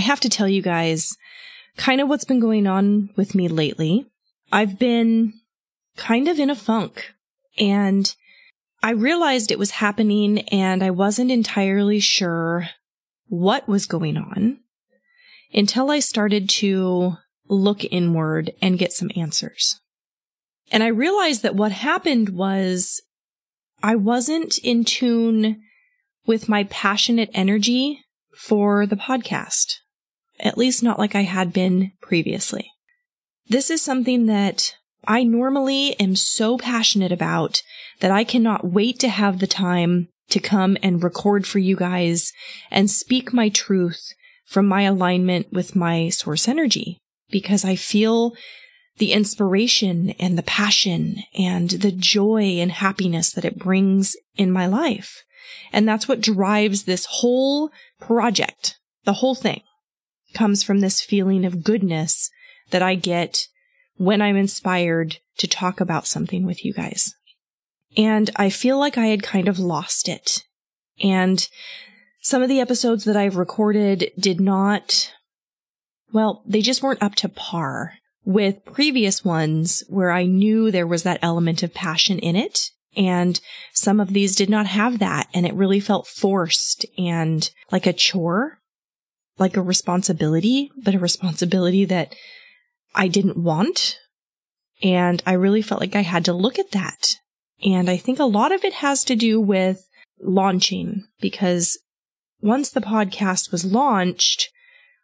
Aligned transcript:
I 0.00 0.02
have 0.02 0.20
to 0.20 0.30
tell 0.30 0.48
you 0.48 0.62
guys 0.62 1.18
kind 1.76 2.00
of 2.00 2.08
what's 2.08 2.24
been 2.24 2.40
going 2.40 2.66
on 2.66 3.10
with 3.16 3.34
me 3.34 3.48
lately. 3.48 4.06
I've 4.50 4.78
been 4.78 5.34
kind 5.98 6.26
of 6.26 6.38
in 6.38 6.48
a 6.48 6.54
funk 6.54 7.12
and 7.58 8.10
I 8.82 8.92
realized 8.92 9.50
it 9.50 9.58
was 9.58 9.72
happening 9.72 10.38
and 10.48 10.82
I 10.82 10.90
wasn't 10.90 11.30
entirely 11.30 12.00
sure 12.00 12.70
what 13.26 13.68
was 13.68 13.84
going 13.84 14.16
on 14.16 14.60
until 15.52 15.90
I 15.90 15.98
started 15.98 16.48
to 16.48 17.18
look 17.46 17.84
inward 17.84 18.52
and 18.62 18.78
get 18.78 18.94
some 18.94 19.10
answers. 19.14 19.82
And 20.72 20.82
I 20.82 20.88
realized 20.88 21.42
that 21.42 21.56
what 21.56 21.72
happened 21.72 22.30
was 22.30 23.02
I 23.82 23.96
wasn't 23.96 24.56
in 24.56 24.84
tune 24.84 25.60
with 26.26 26.48
my 26.48 26.64
passionate 26.64 27.28
energy 27.34 28.02
for 28.34 28.86
the 28.86 28.96
podcast, 28.96 29.74
at 30.40 30.58
least 30.58 30.82
not 30.82 30.98
like 30.98 31.14
I 31.14 31.22
had 31.22 31.52
been 31.52 31.92
previously. 32.00 32.70
This 33.48 33.70
is 33.70 33.82
something 33.82 34.26
that 34.26 34.74
I 35.06 35.24
normally 35.24 35.98
am 35.98 36.16
so 36.16 36.58
passionate 36.58 37.12
about 37.12 37.62
that 38.00 38.10
I 38.10 38.24
cannot 38.24 38.70
wait 38.70 38.98
to 39.00 39.08
have 39.08 39.38
the 39.38 39.46
time 39.46 40.08
to 40.30 40.40
come 40.40 40.76
and 40.82 41.02
record 41.02 41.46
for 41.46 41.58
you 41.58 41.76
guys 41.76 42.32
and 42.70 42.90
speak 42.90 43.32
my 43.32 43.48
truth 43.48 44.12
from 44.46 44.66
my 44.66 44.82
alignment 44.82 45.52
with 45.52 45.76
my 45.76 46.08
source 46.08 46.48
energy 46.48 46.98
because 47.30 47.64
I 47.64 47.76
feel 47.76 48.34
the 48.98 49.12
inspiration 49.12 50.10
and 50.20 50.36
the 50.36 50.42
passion 50.42 51.16
and 51.38 51.70
the 51.70 51.92
joy 51.92 52.58
and 52.58 52.70
happiness 52.70 53.32
that 53.32 53.44
it 53.44 53.58
brings 53.58 54.16
in 54.36 54.52
my 54.52 54.66
life. 54.66 55.22
And 55.72 55.88
that's 55.88 56.06
what 56.06 56.20
drives 56.20 56.84
this 56.84 57.06
whole 57.06 57.70
project. 57.98 58.78
The 59.04 59.14
whole 59.14 59.34
thing 59.34 59.62
comes 60.34 60.62
from 60.62 60.80
this 60.80 61.00
feeling 61.00 61.44
of 61.44 61.64
goodness 61.64 62.30
that 62.70 62.82
I 62.82 62.94
get 62.94 63.46
when 63.96 64.22
I'm 64.22 64.36
inspired 64.36 65.18
to 65.38 65.46
talk 65.46 65.80
about 65.80 66.06
something 66.06 66.46
with 66.46 66.64
you 66.64 66.72
guys. 66.72 67.14
And 67.96 68.30
I 68.36 68.50
feel 68.50 68.78
like 68.78 68.96
I 68.96 69.06
had 69.06 69.22
kind 69.22 69.48
of 69.48 69.58
lost 69.58 70.08
it. 70.08 70.44
And 71.02 71.46
some 72.20 72.42
of 72.42 72.48
the 72.48 72.60
episodes 72.60 73.04
that 73.04 73.16
I've 73.16 73.36
recorded 73.36 74.10
did 74.18 74.40
not, 74.40 75.12
well, 76.12 76.42
they 76.46 76.60
just 76.60 76.82
weren't 76.82 77.02
up 77.02 77.14
to 77.16 77.28
par 77.28 77.94
with 78.24 78.64
previous 78.64 79.24
ones 79.24 79.82
where 79.88 80.10
I 80.10 80.24
knew 80.24 80.70
there 80.70 80.86
was 80.86 81.02
that 81.02 81.18
element 81.22 81.62
of 81.62 81.74
passion 81.74 82.18
in 82.18 82.36
it. 82.36 82.70
And 82.96 83.40
some 83.72 84.00
of 84.00 84.12
these 84.12 84.36
did 84.36 84.50
not 84.50 84.66
have 84.66 84.98
that. 84.98 85.28
And 85.32 85.46
it 85.46 85.54
really 85.54 85.80
felt 85.80 86.06
forced 86.06 86.84
and 86.98 87.50
like 87.72 87.86
a 87.86 87.92
chore, 87.92 88.59
like 89.40 89.56
a 89.56 89.62
responsibility, 89.62 90.70
but 90.84 90.94
a 90.94 90.98
responsibility 90.98 91.84
that 91.86 92.14
I 92.94 93.08
didn't 93.08 93.42
want. 93.42 93.98
And 94.82 95.22
I 95.26 95.32
really 95.32 95.62
felt 95.62 95.80
like 95.80 95.96
I 95.96 96.02
had 96.02 96.24
to 96.26 96.32
look 96.32 96.58
at 96.58 96.72
that. 96.72 97.16
And 97.64 97.90
I 97.90 97.96
think 97.96 98.18
a 98.18 98.24
lot 98.24 98.52
of 98.52 98.64
it 98.64 98.74
has 98.74 99.04
to 99.04 99.16
do 99.16 99.40
with 99.40 99.88
launching 100.22 101.06
because 101.20 101.78
once 102.40 102.70
the 102.70 102.80
podcast 102.80 103.50
was 103.50 103.64
launched, 103.64 104.50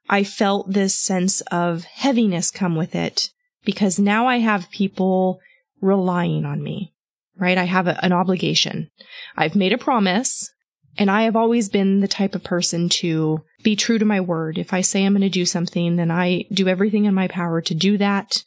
I 0.08 0.24
felt 0.24 0.72
this 0.72 0.96
sense 0.96 1.40
of 1.52 1.84
heaviness 1.84 2.50
come 2.50 2.76
with 2.76 2.94
it 2.94 3.30
because 3.64 3.98
now 3.98 4.26
I 4.26 4.38
have 4.38 4.70
people 4.70 5.40
relying 5.80 6.44
on 6.44 6.62
me, 6.62 6.94
right? 7.36 7.58
I 7.58 7.64
have 7.64 7.86
a, 7.86 8.02
an 8.04 8.12
obligation. 8.12 8.90
I've 9.36 9.56
made 9.56 9.72
a 9.72 9.78
promise 9.78 10.50
and 10.96 11.10
I 11.10 11.22
have 11.22 11.36
always 11.36 11.68
been 11.68 12.00
the 12.00 12.08
type 12.08 12.34
of 12.34 12.44
person 12.44 12.88
to 12.88 13.42
be 13.66 13.74
true 13.74 13.98
to 13.98 14.04
my 14.04 14.20
word. 14.20 14.58
If 14.58 14.72
I 14.72 14.80
say 14.80 15.04
I'm 15.04 15.12
going 15.14 15.22
to 15.22 15.28
do 15.28 15.44
something, 15.44 15.96
then 15.96 16.08
I 16.08 16.44
do 16.52 16.68
everything 16.68 17.04
in 17.04 17.14
my 17.14 17.26
power 17.26 17.60
to 17.62 17.74
do 17.74 17.98
that. 17.98 18.44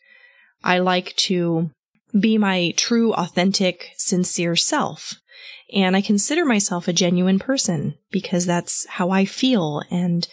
I 0.64 0.80
like 0.80 1.14
to 1.28 1.72
be 2.18 2.38
my 2.38 2.74
true, 2.78 3.12
authentic, 3.14 3.92
sincere 3.98 4.56
self. 4.56 5.16
And 5.74 5.98
I 5.98 6.00
consider 6.02 6.46
myself 6.46 6.88
a 6.88 6.94
genuine 6.94 7.38
person 7.38 7.96
because 8.12 8.46
that's 8.46 8.88
how 8.88 9.10
I 9.10 9.26
feel. 9.26 9.84
And 9.92 10.26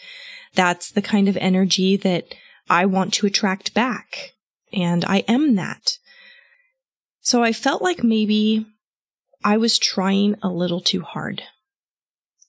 that's 0.55 0.89
the 0.89 1.01
kind 1.01 1.27
of 1.27 1.35
energy 1.35 1.97
that 1.97 2.33
I 2.69 2.85
want 2.85 3.13
to 3.15 3.27
attract 3.27 3.73
back. 3.73 4.35
And 4.71 5.03
I 5.03 5.17
am 5.27 5.55
that. 5.55 5.97
So 7.19 7.43
I 7.43 7.51
felt 7.51 7.81
like 7.81 8.05
maybe 8.05 8.65
I 9.43 9.57
was 9.57 9.77
trying 9.77 10.37
a 10.41 10.47
little 10.47 10.79
too 10.79 11.01
hard 11.01 11.43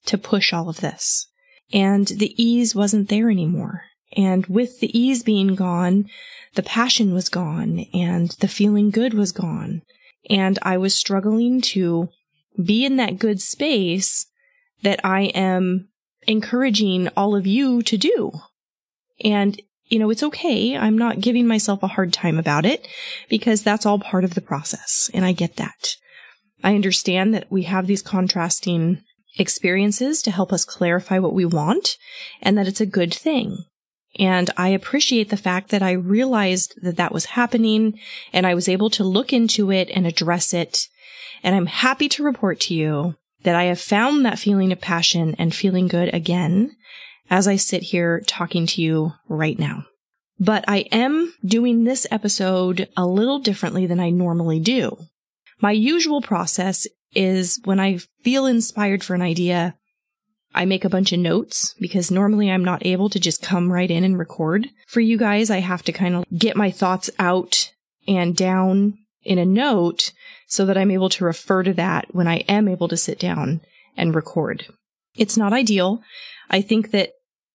to 0.07 0.17
push 0.17 0.53
all 0.53 0.69
of 0.69 0.81
this. 0.81 1.28
And 1.73 2.07
the 2.07 2.35
ease 2.43 2.75
wasn't 2.75 3.09
there 3.09 3.31
anymore. 3.31 3.83
And 4.17 4.47
with 4.47 4.81
the 4.81 4.99
ease 4.99 5.23
being 5.23 5.55
gone, 5.55 6.09
the 6.55 6.63
passion 6.63 7.13
was 7.13 7.29
gone 7.29 7.87
and 7.93 8.31
the 8.41 8.49
feeling 8.49 8.91
good 8.91 9.15
was 9.15 9.33
gone. 9.33 9.83
And 10.31 10.59
I 10.63 10.79
was 10.79 10.95
struggling 10.95 11.61
to 11.63 12.09
be 12.63 12.85
in 12.85 12.97
that 12.97 13.19
good 13.19 13.41
space 13.41 14.27
that 14.83 15.01
I 15.05 15.23
am 15.27 15.89
encouraging 16.27 17.09
all 17.17 17.37
of 17.37 17.47
you 17.47 17.83
to 17.83 17.97
do. 17.97 18.33
And, 19.25 19.61
you 19.87 19.99
know, 19.99 20.11
it's 20.11 20.23
okay. 20.23 20.77
I'm 20.77 20.97
not 20.97 21.21
giving 21.21 21.47
myself 21.47 21.83
a 21.83 21.89
hard 21.89 22.13
time 22.13 22.39
about 22.39 22.65
it 22.65 22.87
because 23.29 23.63
that's 23.63 23.87
all 23.87 23.99
part 23.99 24.25
of 24.25 24.35
the 24.35 24.41
process. 24.41 25.11
And 25.13 25.25
I 25.25 25.33
get 25.33 25.57
that. 25.57 25.97
I 26.63 26.75
understand 26.75 27.35
that 27.35 27.51
we 27.51 27.63
have 27.65 27.87
these 27.87 28.03
contrasting 28.03 29.03
experiences 29.37 30.23
to 30.23 30.31
help 30.31 30.53
us 30.53 30.65
clarify 30.65 31.19
what 31.19 31.35
we 31.35 31.45
want 31.45 31.97
and 32.41 32.57
that 32.57 32.69
it's 32.69 32.81
a 32.81 32.87
good 32.87 33.13
thing. 33.13 33.65
And 34.19 34.51
I 34.57 34.69
appreciate 34.69 35.31
the 35.31 35.37
fact 35.37 35.71
that 35.71 35.83
I 35.83 35.93
realized 35.93 36.75
that 36.83 36.97
that 36.97 37.13
was 37.13 37.27
happening 37.27 37.99
and 38.33 38.47
I 38.47 38.55
was 38.55 38.69
able 38.69 38.91
to 38.91 39.05
look 39.05 39.33
into 39.33 39.71
it 39.71 39.91
and 39.91 40.07
address 40.07 40.55
it. 40.55 40.89
And 41.43 41.55
I'm 41.55 41.67
happy 41.67 42.09
to 42.11 42.25
report 42.25 42.59
to 42.61 42.75
you 42.75 43.17
that 43.43 43.55
I 43.55 43.65
have 43.65 43.81
found 43.81 44.25
that 44.25 44.39
feeling 44.39 44.73
of 44.73 44.81
passion 44.81 45.37
and 45.39 45.55
feeling 45.55 45.87
good 45.89 46.13
again 46.13 46.75
as 47.31 47.47
I 47.47 47.57
sit 47.57 47.83
here 47.83 48.23
talking 48.27 48.67
to 48.67 48.83
you 48.83 49.13
right 49.29 49.59
now. 49.59 49.85
But 50.41 50.65
I 50.67 50.79
am 50.93 51.35
doing 51.45 51.85
this 51.85 52.07
episode 52.11 52.89
a 52.97 53.07
little 53.07 53.39
differently 53.39 53.87
than 53.87 54.01
I 54.01 54.11
normally 54.11 54.61
do. 54.61 54.97
My 55.61 55.73
usual 55.73 56.23
process 56.23 56.87
is 57.15 57.61
when 57.65 57.81
I 57.81 57.99
feel 58.23 58.47
inspired 58.47 59.03
for 59.03 59.15
an 59.15 59.23
idea, 59.23 59.75
I 60.55 60.65
make 60.65 60.85
a 60.85 60.91
bunch 60.91 61.13
of 61.13 61.19
notes 61.19 61.75
because 61.81 62.11
normally 62.11 62.51
I'm 62.51 62.65
not 62.65 62.85
able 62.85 63.09
to 63.11 63.21
just 63.21 63.43
come 63.43 63.73
right 63.73 63.91
in 63.91 64.05
and 64.05 64.19
record. 64.19 64.69
For 64.87 65.01
you 65.01 65.17
guys, 65.17 65.51
I 65.51 65.59
have 65.59 65.83
to 65.85 65.93
kind 65.93 66.15
of 66.15 66.25
get 66.37 66.57
my 66.57 66.71
thoughts 66.71 67.11
out 67.19 67.73
and 68.07 68.37
down 68.37 68.99
in 69.23 69.39
a 69.39 69.45
note 69.45 70.13
so 70.47 70.65
that 70.67 70.79
I'm 70.79 70.91
able 70.91 71.11
to 71.11 71.25
refer 71.25 71.63
to 71.63 71.75
that 71.75 72.15
when 72.15 72.27
I 72.27 72.39
am 72.49 72.69
able 72.69 72.89
to 72.89 72.97
sit 72.97 73.19
down 73.19 73.61
and 73.97 74.15
record. 74.15 74.67
It's 75.17 75.37
not 75.37 75.53
ideal. 75.53 76.01
I 76.51 76.63
think 76.63 76.93
that 76.93 77.11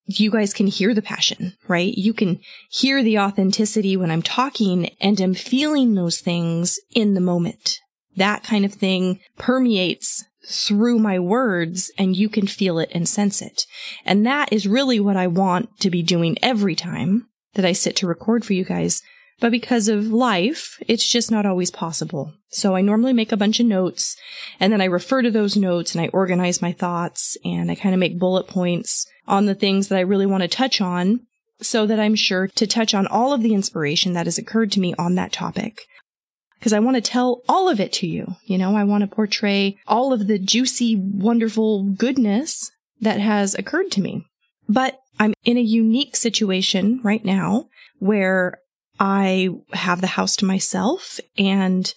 you 0.05 0.29
guys 0.29 0.53
can 0.53 0.67
hear 0.67 0.93
the 0.93 1.01
passion, 1.01 1.53
right? 1.67 1.93
You 1.93 2.13
can 2.13 2.39
hear 2.69 3.01
the 3.01 3.19
authenticity 3.19 3.95
when 3.95 4.11
I'm 4.11 4.21
talking 4.21 4.89
and 4.99 5.19
I'm 5.19 5.33
feeling 5.33 5.95
those 5.95 6.19
things 6.19 6.79
in 6.93 7.13
the 7.13 7.21
moment. 7.21 7.79
That 8.15 8.43
kind 8.43 8.65
of 8.65 8.73
thing 8.73 9.19
permeates 9.37 10.23
through 10.45 10.99
my 10.99 11.19
words 11.19 11.91
and 11.97 12.15
you 12.15 12.27
can 12.29 12.47
feel 12.47 12.77
it 12.79 12.89
and 12.93 13.07
sense 13.07 13.41
it. 13.41 13.65
And 14.05 14.25
that 14.25 14.51
is 14.51 14.67
really 14.67 14.99
what 14.99 15.15
I 15.15 15.27
want 15.27 15.79
to 15.79 15.89
be 15.89 16.03
doing 16.03 16.37
every 16.41 16.75
time 16.75 17.27
that 17.53 17.65
I 17.65 17.71
sit 17.71 17.95
to 17.97 18.07
record 18.07 18.43
for 18.43 18.53
you 18.53 18.65
guys 18.65 19.01
but 19.43 19.51
because 19.51 19.89
of 19.89 20.07
life, 20.07 20.77
it's 20.87 21.05
just 21.05 21.29
not 21.29 21.45
always 21.45 21.69
possible. 21.69 22.31
So 22.47 22.77
I 22.77 22.81
normally 22.81 23.11
make 23.11 23.33
a 23.33 23.37
bunch 23.37 23.59
of 23.59 23.65
notes 23.65 24.15
and 24.57 24.71
then 24.71 24.79
I 24.79 24.85
refer 24.85 25.21
to 25.21 25.29
those 25.29 25.57
notes 25.57 25.93
and 25.93 26.01
I 26.01 26.07
organize 26.13 26.61
my 26.61 26.71
thoughts 26.71 27.35
and 27.43 27.69
I 27.69 27.75
kind 27.75 27.93
of 27.93 27.99
make 27.99 28.17
bullet 28.17 28.47
points 28.47 29.05
on 29.27 29.45
the 29.45 29.53
things 29.53 29.89
that 29.89 29.97
I 29.97 30.01
really 30.01 30.25
want 30.25 30.43
to 30.43 30.47
touch 30.47 30.79
on 30.79 31.27
so 31.59 31.85
that 31.85 31.99
I'm 31.99 32.15
sure 32.15 32.47
to 32.47 32.65
touch 32.65 32.93
on 32.93 33.05
all 33.05 33.33
of 33.33 33.41
the 33.41 33.53
inspiration 33.53 34.13
that 34.13 34.27
has 34.27 34.37
occurred 34.37 34.71
to 34.73 34.79
me 34.79 34.93
on 34.97 35.15
that 35.15 35.33
topic. 35.33 35.81
Because 36.63 36.71
I 36.71 36.79
want 36.79 36.95
to 36.95 37.01
tell 37.01 37.41
all 37.49 37.67
of 37.67 37.81
it 37.81 37.91
to 37.91 38.07
you. 38.07 38.37
You 38.45 38.57
know, 38.57 38.77
I 38.77 38.85
want 38.85 39.01
to 39.01 39.13
portray 39.13 39.75
all 39.85 40.13
of 40.13 40.27
the 40.27 40.39
juicy, 40.39 40.95
wonderful 40.95 41.83
goodness 41.83 42.71
that 43.01 43.19
has 43.19 43.53
occurred 43.53 43.91
to 43.91 44.01
me. 44.01 44.25
But 44.69 44.97
I'm 45.19 45.33
in 45.43 45.57
a 45.57 45.61
unique 45.61 46.15
situation 46.15 47.01
right 47.03 47.25
now 47.25 47.67
where 47.99 48.59
I 48.97 49.49
have 49.73 49.99
the 49.99 50.07
house 50.07 50.37
to 50.37 50.45
myself 50.45 51.19
and 51.37 51.93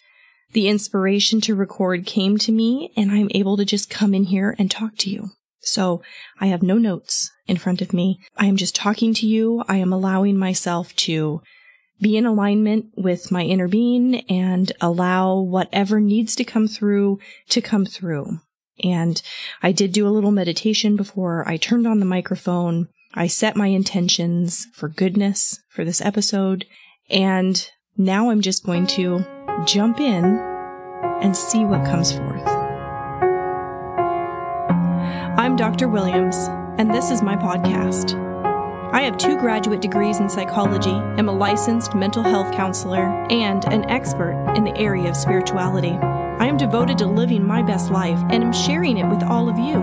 the 0.51 0.67
inspiration 0.67 1.41
to 1.43 1.55
record 1.55 2.05
came 2.05 2.37
to 2.39 2.51
me 2.51 2.91
and 2.97 3.13
I'm 3.13 3.29
able 3.37 3.57
to 3.59 3.65
just 3.65 3.89
come 3.89 4.15
in 4.15 4.25
here 4.25 4.57
and 4.59 4.69
talk 4.69 4.97
to 4.99 5.11
you. 5.11 5.29
So 5.61 6.03
I 6.41 6.47
have 6.47 6.65
no 6.65 6.77
notes 6.77 7.31
in 7.47 7.57
front 7.57 7.83
of 7.83 7.93
me. 7.93 8.19
I 8.37 8.47
am 8.47 8.57
just 8.57 8.75
talking 8.75 9.15
to 9.15 9.29
you. 9.29 9.63
I 9.69 9.77
am 9.77 9.93
allowing 9.93 10.37
myself 10.37 10.93
to 10.97 11.41
be 12.01 12.17
in 12.17 12.27
alignment 12.27 12.87
with 12.97 13.31
my 13.31 13.43
inner 13.43 13.69
being 13.69 14.17
and 14.29 14.73
allow 14.81 15.39
whatever 15.39 16.01
needs 16.01 16.37
to 16.37 16.45
come 16.45 16.69
through 16.69 17.19
to 17.49 17.61
come 17.61 17.87
through. 17.87 18.41
And 18.85 19.23
I 19.63 19.73
did 19.73 19.93
do 19.93 20.07
a 20.07 20.11
little 20.11 20.31
meditation 20.31 20.97
before 20.97 21.49
I 21.49 21.57
turned 21.57 21.87
on 21.87 21.99
the 22.01 22.07
microphone 22.07 22.89
I 23.19 23.29
set 23.29 23.57
my 23.57 23.69
intentions 23.69 24.67
for 24.75 24.91
goodness 24.91 25.61
for 25.71 25.87
this 25.87 26.03
episode, 26.03 26.67
and 27.09 27.67
now 27.97 28.29
I'm 28.29 28.43
just 28.43 28.67
going 28.67 28.87
to 28.89 29.25
jump 29.65 30.01
in 30.01 30.39
and 31.23 31.35
see 31.35 31.65
what 31.65 31.87
comes 31.87 32.13
forth. 32.13 32.47
I'm 35.39 35.57
Dr. 35.57 35.89
Williams, 35.89 36.37
and 36.79 36.95
this 36.95 37.11
is 37.11 37.23
my 37.23 37.37
podcast. 37.37 38.26
I 38.97 39.03
have 39.03 39.19
two 39.19 39.37
graduate 39.37 39.83
degrees 39.83 40.21
in 40.21 40.31
psychology, 40.31 40.89
am 41.19 41.29
a 41.29 41.33
licensed 41.33 41.95
mental 41.95 42.23
health 42.23 42.51
counselor, 42.55 43.27
and 43.29 43.63
an 43.67 43.85
expert 43.91 44.55
in 44.57 44.65
the 44.65 44.75
area 44.75 45.11
of 45.11 45.19
spirituality. 45.19 45.99
I 46.01 46.47
am 46.47 46.57
devoted 46.57 46.97
to 46.99 47.07
living 47.07 47.47
my 47.47 47.61
best 47.61 47.91
life 47.91 48.19
and 48.31 48.43
am 48.43 48.55
sharing 48.55 48.97
it 48.97 49.07
with 49.07 49.23
all 49.23 49.51
of 49.51 49.59
you. 49.59 49.83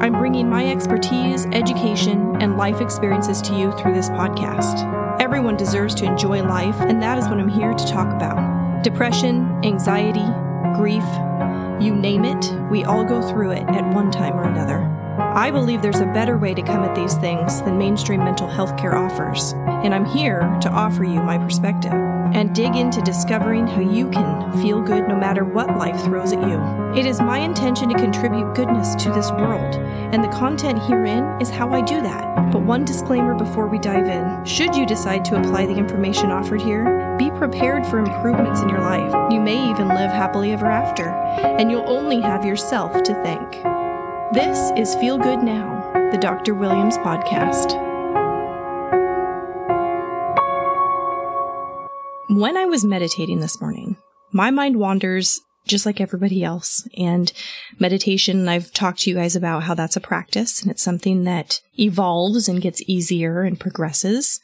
I'm 0.00 0.12
bringing 0.12 0.48
my 0.48 0.70
expertise, 0.70 1.46
education, 1.46 2.40
and 2.40 2.56
life 2.56 2.80
experiences 2.80 3.42
to 3.42 3.58
you 3.58 3.72
through 3.72 3.94
this 3.94 4.10
podcast. 4.10 5.20
Everyone 5.20 5.56
deserves 5.56 5.96
to 5.96 6.04
enjoy 6.04 6.44
life, 6.44 6.76
and 6.82 7.02
that 7.02 7.18
is 7.18 7.24
what 7.24 7.40
I'm 7.40 7.48
here 7.48 7.74
to 7.74 7.86
talk 7.88 8.14
about. 8.14 8.84
Depression, 8.84 9.58
anxiety, 9.64 10.28
grief, 10.76 11.02
you 11.82 11.96
name 11.96 12.24
it, 12.24 12.70
we 12.70 12.84
all 12.84 13.04
go 13.04 13.28
through 13.28 13.50
it 13.50 13.64
at 13.70 13.92
one 13.92 14.12
time 14.12 14.34
or 14.34 14.44
another. 14.44 15.01
I 15.18 15.50
believe 15.50 15.82
there's 15.82 16.00
a 16.00 16.06
better 16.06 16.38
way 16.38 16.54
to 16.54 16.62
come 16.62 16.84
at 16.84 16.94
these 16.94 17.14
things 17.14 17.60
than 17.62 17.76
mainstream 17.76 18.20
mental 18.20 18.48
health 18.48 18.76
care 18.78 18.96
offers, 18.96 19.52
and 19.84 19.94
I'm 19.94 20.06
here 20.06 20.40
to 20.62 20.70
offer 20.70 21.04
you 21.04 21.22
my 21.22 21.36
perspective 21.36 21.92
and 21.92 22.54
dig 22.54 22.74
into 22.76 23.02
discovering 23.02 23.66
how 23.66 23.80
you 23.80 24.08
can 24.08 24.52
feel 24.62 24.80
good 24.80 25.06
no 25.08 25.16
matter 25.16 25.44
what 25.44 25.76
life 25.76 26.00
throws 26.02 26.32
at 26.32 26.40
you. 26.40 26.58
It 26.98 27.04
is 27.04 27.20
my 27.20 27.38
intention 27.38 27.90
to 27.90 27.94
contribute 27.94 28.54
goodness 28.54 28.94
to 28.96 29.10
this 29.10 29.30
world, 29.32 29.74
and 29.74 30.24
the 30.24 30.28
content 30.28 30.78
herein 30.82 31.24
is 31.42 31.50
how 31.50 31.70
I 31.72 31.82
do 31.82 32.00
that. 32.00 32.50
But 32.50 32.62
one 32.62 32.84
disclaimer 32.84 33.34
before 33.34 33.66
we 33.66 33.78
dive 33.78 34.08
in 34.08 34.44
should 34.46 34.74
you 34.74 34.86
decide 34.86 35.24
to 35.26 35.38
apply 35.38 35.66
the 35.66 35.76
information 35.76 36.30
offered 36.30 36.62
here, 36.62 37.16
be 37.18 37.30
prepared 37.32 37.86
for 37.86 37.98
improvements 37.98 38.62
in 38.62 38.68
your 38.70 38.80
life. 38.80 39.12
You 39.30 39.40
may 39.40 39.70
even 39.70 39.88
live 39.88 40.10
happily 40.10 40.52
ever 40.52 40.66
after, 40.66 41.08
and 41.08 41.70
you'll 41.70 41.88
only 41.88 42.20
have 42.22 42.46
yourself 42.46 43.02
to 43.02 43.14
thank. 43.22 43.71
This 44.32 44.72
is 44.78 44.94
Feel 44.94 45.18
Good 45.18 45.42
Now, 45.42 45.92
the 46.10 46.16
Dr. 46.16 46.54
Williams 46.54 46.96
podcast. 46.96 47.78
When 52.30 52.56
I 52.56 52.64
was 52.64 52.82
meditating 52.82 53.40
this 53.40 53.60
morning, 53.60 53.98
my 54.32 54.50
mind 54.50 54.76
wanders 54.76 55.38
just 55.66 55.84
like 55.84 56.00
everybody 56.00 56.42
else. 56.42 56.88
And 56.96 57.30
meditation, 57.78 58.48
I've 58.48 58.72
talked 58.72 59.00
to 59.00 59.10
you 59.10 59.16
guys 59.16 59.36
about 59.36 59.64
how 59.64 59.74
that's 59.74 59.96
a 59.96 60.00
practice 60.00 60.62
and 60.62 60.70
it's 60.70 60.82
something 60.82 61.24
that 61.24 61.60
evolves 61.78 62.48
and 62.48 62.62
gets 62.62 62.80
easier 62.86 63.42
and 63.42 63.60
progresses. 63.60 64.40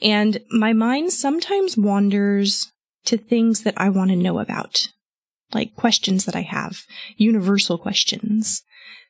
And 0.00 0.38
my 0.52 0.72
mind 0.72 1.12
sometimes 1.12 1.76
wanders 1.76 2.72
to 3.04 3.18
things 3.18 3.64
that 3.64 3.74
I 3.76 3.90
want 3.90 4.08
to 4.08 4.16
know 4.16 4.38
about, 4.38 4.88
like 5.52 5.76
questions 5.76 6.24
that 6.24 6.34
I 6.34 6.40
have, 6.40 6.84
universal 7.18 7.76
questions, 7.76 8.62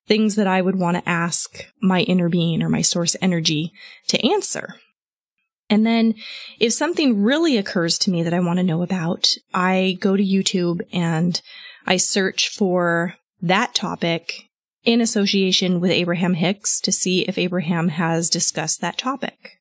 things 0.08 0.34
that 0.34 0.46
I 0.46 0.62
would 0.62 0.76
want 0.76 0.96
to 0.96 1.08
ask 1.08 1.66
my 1.80 2.00
inner 2.00 2.28
being 2.28 2.62
or 2.62 2.68
my 2.68 2.82
source 2.82 3.14
energy 3.20 3.72
to 4.08 4.26
answer. 4.26 4.74
And 5.70 5.86
then 5.86 6.14
if 6.58 6.72
something 6.72 7.22
really 7.22 7.58
occurs 7.58 7.98
to 7.98 8.10
me 8.10 8.22
that 8.22 8.32
I 8.32 8.40
want 8.40 8.56
to 8.56 8.64
know 8.64 8.82
about, 8.82 9.36
I 9.52 9.98
go 10.00 10.16
to 10.16 10.22
YouTube 10.22 10.80
and 10.92 11.40
I 11.86 11.98
search 11.98 12.48
for 12.48 13.14
that 13.42 13.74
topic 13.74 14.48
in 14.82 15.00
association 15.00 15.78
with 15.78 15.90
Abraham 15.90 16.34
Hicks 16.34 16.80
to 16.80 16.90
see 16.90 17.22
if 17.22 17.36
Abraham 17.36 17.88
has 17.88 18.30
discussed 18.30 18.80
that 18.80 18.96
topic. 18.96 19.58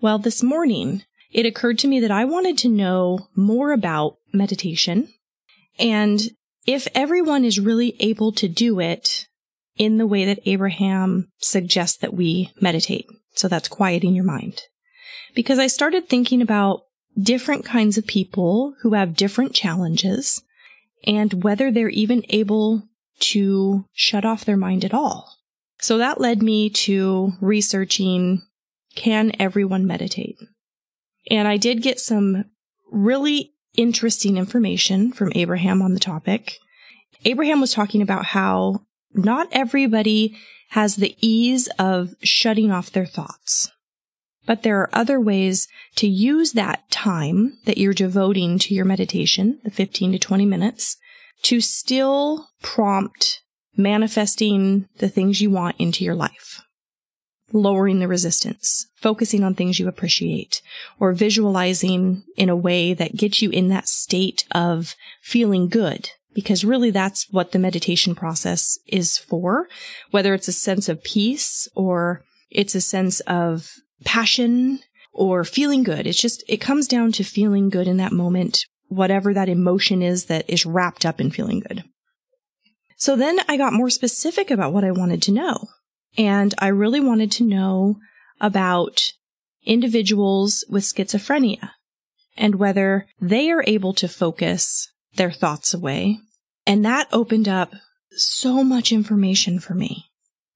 Well, 0.00 0.18
this 0.18 0.42
morning 0.42 1.02
it 1.32 1.46
occurred 1.46 1.78
to 1.80 1.88
me 1.88 2.00
that 2.00 2.10
I 2.10 2.24
wanted 2.24 2.56
to 2.58 2.68
know 2.68 3.28
more 3.34 3.72
about 3.72 4.16
meditation 4.32 5.12
and 5.78 6.20
if 6.66 6.86
everyone 6.94 7.44
is 7.44 7.58
really 7.58 7.96
able 8.00 8.32
to 8.32 8.46
do 8.46 8.80
it 8.80 9.26
in 9.80 9.96
the 9.96 10.06
way 10.06 10.26
that 10.26 10.40
Abraham 10.44 11.30
suggests 11.38 11.96
that 11.96 12.12
we 12.12 12.52
meditate. 12.60 13.06
So 13.34 13.48
that's 13.48 13.66
quieting 13.66 14.14
your 14.14 14.26
mind 14.26 14.60
because 15.34 15.58
I 15.58 15.68
started 15.68 16.06
thinking 16.06 16.42
about 16.42 16.82
different 17.18 17.64
kinds 17.64 17.96
of 17.96 18.06
people 18.06 18.74
who 18.82 18.92
have 18.92 19.16
different 19.16 19.54
challenges 19.54 20.42
and 21.06 21.42
whether 21.42 21.72
they're 21.72 21.88
even 21.88 22.26
able 22.28 22.82
to 23.20 23.86
shut 23.94 24.26
off 24.26 24.44
their 24.44 24.58
mind 24.58 24.84
at 24.84 24.92
all. 24.92 25.34
So 25.80 25.96
that 25.96 26.20
led 26.20 26.42
me 26.42 26.68
to 26.70 27.32
researching 27.40 28.42
can 28.96 29.32
everyone 29.38 29.86
meditate? 29.86 30.36
And 31.30 31.48
I 31.48 31.56
did 31.56 31.80
get 31.80 31.98
some 31.98 32.44
really 32.92 33.54
interesting 33.76 34.36
information 34.36 35.10
from 35.10 35.32
Abraham 35.34 35.80
on 35.80 35.94
the 35.94 36.00
topic. 36.00 36.58
Abraham 37.24 37.62
was 37.62 37.72
talking 37.72 38.02
about 38.02 38.26
how 38.26 38.82
not 39.14 39.48
everybody 39.52 40.36
has 40.70 40.96
the 40.96 41.16
ease 41.20 41.68
of 41.78 42.14
shutting 42.22 42.70
off 42.70 42.92
their 42.92 43.06
thoughts. 43.06 43.70
But 44.46 44.62
there 44.62 44.78
are 44.80 44.90
other 44.92 45.20
ways 45.20 45.68
to 45.96 46.08
use 46.08 46.52
that 46.52 46.90
time 46.90 47.58
that 47.66 47.78
you're 47.78 47.92
devoting 47.92 48.58
to 48.60 48.74
your 48.74 48.84
meditation, 48.84 49.60
the 49.64 49.70
15 49.70 50.12
to 50.12 50.18
20 50.18 50.46
minutes, 50.46 50.96
to 51.42 51.60
still 51.60 52.48
prompt 52.62 53.42
manifesting 53.76 54.88
the 54.98 55.08
things 55.08 55.40
you 55.40 55.50
want 55.50 55.76
into 55.78 56.04
your 56.04 56.14
life. 56.14 56.62
Lowering 57.52 57.98
the 57.98 58.08
resistance, 58.08 58.86
focusing 58.94 59.42
on 59.42 59.54
things 59.54 59.80
you 59.80 59.88
appreciate, 59.88 60.62
or 61.00 61.12
visualizing 61.12 62.22
in 62.36 62.48
a 62.48 62.56
way 62.56 62.94
that 62.94 63.16
gets 63.16 63.42
you 63.42 63.50
in 63.50 63.68
that 63.68 63.88
state 63.88 64.44
of 64.52 64.94
feeling 65.20 65.68
good. 65.68 66.10
Because 66.32 66.64
really 66.64 66.90
that's 66.90 67.26
what 67.30 67.52
the 67.52 67.58
meditation 67.58 68.14
process 68.14 68.78
is 68.86 69.18
for. 69.18 69.68
Whether 70.10 70.34
it's 70.34 70.48
a 70.48 70.52
sense 70.52 70.88
of 70.88 71.02
peace 71.02 71.68
or 71.74 72.24
it's 72.50 72.74
a 72.74 72.80
sense 72.80 73.20
of 73.20 73.72
passion 74.04 74.80
or 75.12 75.44
feeling 75.44 75.82
good. 75.82 76.06
It's 76.06 76.20
just, 76.20 76.44
it 76.48 76.58
comes 76.58 76.86
down 76.86 77.12
to 77.12 77.24
feeling 77.24 77.68
good 77.68 77.88
in 77.88 77.96
that 77.96 78.12
moment, 78.12 78.64
whatever 78.88 79.34
that 79.34 79.48
emotion 79.48 80.02
is 80.02 80.26
that 80.26 80.48
is 80.48 80.64
wrapped 80.64 81.04
up 81.04 81.20
in 81.20 81.30
feeling 81.30 81.60
good. 81.60 81.84
So 82.96 83.16
then 83.16 83.38
I 83.48 83.56
got 83.56 83.72
more 83.72 83.90
specific 83.90 84.50
about 84.50 84.72
what 84.72 84.84
I 84.84 84.90
wanted 84.90 85.22
to 85.22 85.32
know. 85.32 85.68
And 86.18 86.54
I 86.58 86.68
really 86.68 87.00
wanted 87.00 87.32
to 87.32 87.44
know 87.44 87.96
about 88.40 89.12
individuals 89.64 90.64
with 90.68 90.84
schizophrenia 90.84 91.70
and 92.36 92.56
whether 92.56 93.06
they 93.20 93.50
are 93.50 93.64
able 93.66 93.92
to 93.94 94.08
focus 94.08 94.89
their 95.14 95.30
thoughts 95.30 95.74
away. 95.74 96.18
And 96.66 96.84
that 96.84 97.08
opened 97.12 97.48
up 97.48 97.74
so 98.12 98.62
much 98.62 98.92
information 98.92 99.58
for 99.58 99.74
me 99.74 100.04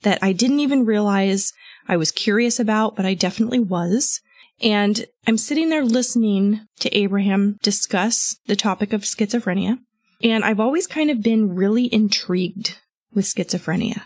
that 0.02 0.18
I 0.22 0.32
didn't 0.32 0.60
even 0.60 0.84
realize 0.84 1.52
I 1.88 1.96
was 1.96 2.12
curious 2.12 2.60
about, 2.60 2.96
but 2.96 3.06
I 3.06 3.14
definitely 3.14 3.58
was. 3.58 4.20
And 4.60 5.04
I'm 5.26 5.38
sitting 5.38 5.70
there 5.70 5.84
listening 5.84 6.60
to 6.80 6.96
Abraham 6.96 7.58
discuss 7.62 8.36
the 8.46 8.56
topic 8.56 8.92
of 8.92 9.02
schizophrenia. 9.02 9.78
And 10.22 10.44
I've 10.44 10.60
always 10.60 10.86
kind 10.86 11.10
of 11.10 11.22
been 11.22 11.54
really 11.54 11.92
intrigued 11.92 12.78
with 13.12 13.24
schizophrenia. 13.24 14.02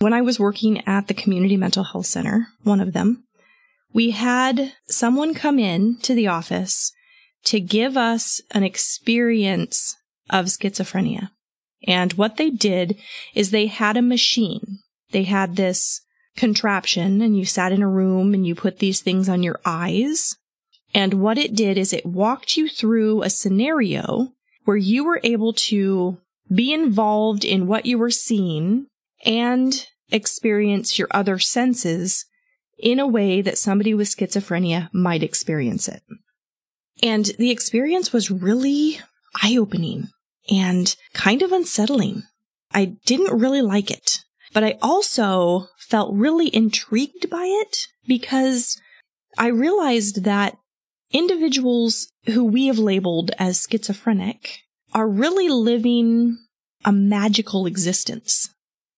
When 0.00 0.12
I 0.12 0.20
was 0.20 0.38
working 0.38 0.86
at 0.86 1.08
the 1.08 1.14
community 1.14 1.56
mental 1.56 1.84
health 1.84 2.06
center, 2.06 2.48
one 2.62 2.80
of 2.80 2.92
them, 2.92 3.24
we 3.92 4.10
had 4.10 4.74
someone 4.86 5.34
come 5.34 5.58
in 5.58 5.98
to 6.02 6.14
the 6.14 6.28
office 6.28 6.92
to 7.44 7.60
give 7.60 7.96
us 7.96 8.40
an 8.50 8.62
experience 8.62 9.96
of 10.30 10.46
schizophrenia. 10.46 11.30
And 11.86 12.12
what 12.14 12.36
they 12.36 12.50
did 12.50 12.98
is 13.34 13.50
they 13.50 13.66
had 13.66 13.96
a 13.96 14.02
machine. 14.02 14.80
They 15.10 15.24
had 15.24 15.56
this 15.56 16.02
contraption 16.36 17.20
and 17.22 17.36
you 17.36 17.44
sat 17.44 17.72
in 17.72 17.82
a 17.82 17.88
room 17.88 18.34
and 18.34 18.46
you 18.46 18.54
put 18.54 18.78
these 18.78 19.00
things 19.00 19.28
on 19.28 19.42
your 19.42 19.60
eyes. 19.64 20.36
And 20.94 21.14
what 21.14 21.38
it 21.38 21.54
did 21.54 21.76
is 21.76 21.92
it 21.92 22.06
walked 22.06 22.56
you 22.56 22.68
through 22.68 23.22
a 23.22 23.30
scenario 23.30 24.32
where 24.64 24.76
you 24.76 25.04
were 25.04 25.20
able 25.22 25.52
to 25.52 26.18
be 26.52 26.72
involved 26.72 27.44
in 27.44 27.66
what 27.66 27.86
you 27.86 27.98
were 27.98 28.10
seeing 28.10 28.86
and 29.24 29.86
experience 30.10 30.98
your 30.98 31.08
other 31.10 31.38
senses 31.38 32.24
in 32.78 32.98
a 32.98 33.06
way 33.06 33.42
that 33.42 33.58
somebody 33.58 33.92
with 33.92 34.08
schizophrenia 34.08 34.88
might 34.92 35.22
experience 35.22 35.88
it. 35.88 36.02
And 37.02 37.26
the 37.38 37.50
experience 37.50 38.12
was 38.12 38.30
really 38.30 39.00
eye 39.42 39.56
opening 39.56 40.08
and 40.50 40.94
kind 41.12 41.42
of 41.42 41.52
unsettling. 41.52 42.22
I 42.72 42.96
didn't 43.06 43.38
really 43.38 43.62
like 43.62 43.90
it, 43.90 44.24
but 44.52 44.64
I 44.64 44.78
also 44.82 45.68
felt 45.78 46.14
really 46.14 46.54
intrigued 46.54 47.30
by 47.30 47.44
it 47.46 47.86
because 48.06 48.80
I 49.36 49.48
realized 49.48 50.24
that 50.24 50.56
individuals 51.10 52.12
who 52.26 52.44
we 52.44 52.66
have 52.66 52.78
labeled 52.78 53.30
as 53.38 53.66
schizophrenic 53.70 54.60
are 54.92 55.08
really 55.08 55.48
living 55.48 56.38
a 56.84 56.92
magical 56.92 57.66
existence. 57.66 58.50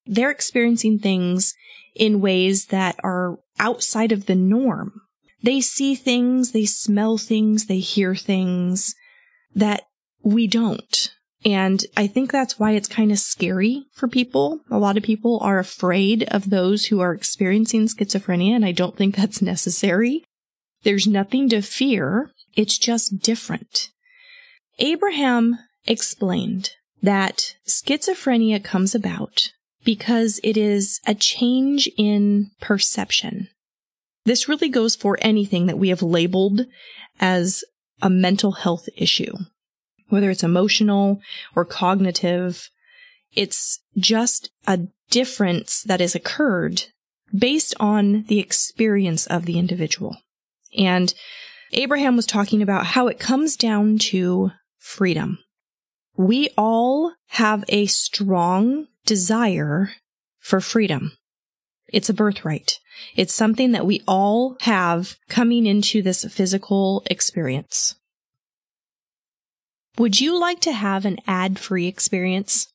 They're 0.06 0.30
experiencing 0.30 0.98
things 0.98 1.54
in 1.94 2.20
ways 2.20 2.66
that 2.66 2.96
are 3.02 3.38
outside 3.58 4.12
of 4.12 4.26
the 4.26 4.34
norm. 4.34 5.02
They 5.42 5.60
see 5.60 5.94
things, 5.94 6.52
they 6.52 6.66
smell 6.66 7.16
things, 7.16 7.66
they 7.66 7.78
hear 7.78 8.14
things 8.14 8.94
that 9.54 9.84
we 10.22 10.46
don't. 10.46 11.14
And 11.44 11.84
I 11.96 12.06
think 12.06 12.30
that's 12.30 12.58
why 12.58 12.72
it's 12.72 12.88
kind 12.88 13.10
of 13.10 13.18
scary 13.18 13.86
for 13.94 14.06
people. 14.08 14.60
A 14.70 14.78
lot 14.78 14.98
of 14.98 15.02
people 15.02 15.38
are 15.40 15.58
afraid 15.58 16.24
of 16.24 16.50
those 16.50 16.86
who 16.86 17.00
are 17.00 17.14
experiencing 17.14 17.86
schizophrenia, 17.86 18.54
and 18.54 18.64
I 18.64 18.72
don't 18.72 18.96
think 18.96 19.16
that's 19.16 19.40
necessary. 19.42 20.24
There's 20.82 21.06
nothing 21.06 21.48
to 21.50 21.62
fear. 21.62 22.30
It's 22.54 22.76
just 22.76 23.20
different. 23.20 23.88
Abraham 24.78 25.58
explained 25.86 26.70
that 27.02 27.54
schizophrenia 27.66 28.62
comes 28.62 28.94
about 28.94 29.52
because 29.84 30.40
it 30.44 30.58
is 30.58 31.00
a 31.06 31.14
change 31.14 31.88
in 31.96 32.50
perception. 32.60 33.48
This 34.24 34.48
really 34.48 34.68
goes 34.68 34.96
for 34.96 35.18
anything 35.20 35.66
that 35.66 35.78
we 35.78 35.88
have 35.88 36.02
labeled 36.02 36.66
as 37.18 37.64
a 38.02 38.10
mental 38.10 38.52
health 38.52 38.88
issue, 38.96 39.34
whether 40.08 40.30
it's 40.30 40.42
emotional 40.42 41.20
or 41.54 41.64
cognitive. 41.64 42.70
It's 43.32 43.80
just 43.96 44.50
a 44.66 44.80
difference 45.10 45.82
that 45.82 46.00
has 46.00 46.14
occurred 46.14 46.84
based 47.36 47.74
on 47.80 48.24
the 48.24 48.38
experience 48.40 49.26
of 49.26 49.46
the 49.46 49.58
individual. 49.58 50.16
And 50.76 51.14
Abraham 51.72 52.16
was 52.16 52.26
talking 52.26 52.62
about 52.62 52.86
how 52.86 53.08
it 53.08 53.18
comes 53.18 53.56
down 53.56 53.98
to 53.98 54.50
freedom. 54.78 55.38
We 56.16 56.50
all 56.58 57.14
have 57.28 57.64
a 57.68 57.86
strong 57.86 58.88
desire 59.06 59.92
for 60.38 60.60
freedom. 60.60 61.12
It's 61.92 62.08
a 62.08 62.14
birthright. 62.14 62.78
It's 63.16 63.34
something 63.34 63.72
that 63.72 63.86
we 63.86 64.02
all 64.06 64.56
have 64.60 65.16
coming 65.28 65.66
into 65.66 66.02
this 66.02 66.24
physical 66.24 67.02
experience. 67.06 67.94
Would 69.98 70.20
you 70.20 70.38
like 70.38 70.60
to 70.60 70.72
have 70.72 71.04
an 71.04 71.18
ad 71.26 71.58
free 71.58 71.86
experience? 71.86 72.68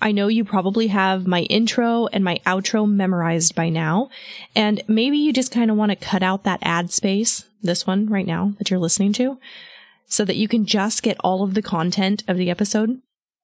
I 0.00 0.10
know 0.10 0.26
you 0.26 0.44
probably 0.44 0.88
have 0.88 1.26
my 1.26 1.42
intro 1.42 2.08
and 2.08 2.24
my 2.24 2.40
outro 2.44 2.90
memorized 2.90 3.54
by 3.54 3.68
now, 3.68 4.10
and 4.56 4.82
maybe 4.88 5.16
you 5.16 5.32
just 5.32 5.52
kind 5.52 5.70
of 5.70 5.76
want 5.76 5.90
to 5.90 5.96
cut 5.96 6.22
out 6.22 6.44
that 6.44 6.58
ad 6.62 6.90
space, 6.90 7.44
this 7.62 7.86
one 7.86 8.08
right 8.08 8.26
now 8.26 8.54
that 8.58 8.68
you're 8.68 8.80
listening 8.80 9.12
to, 9.14 9.38
so 10.06 10.24
that 10.24 10.36
you 10.36 10.48
can 10.48 10.66
just 10.66 11.02
get 11.02 11.16
all 11.20 11.44
of 11.44 11.54
the 11.54 11.62
content 11.62 12.24
of 12.26 12.36
the 12.36 12.50
episode. 12.50 13.00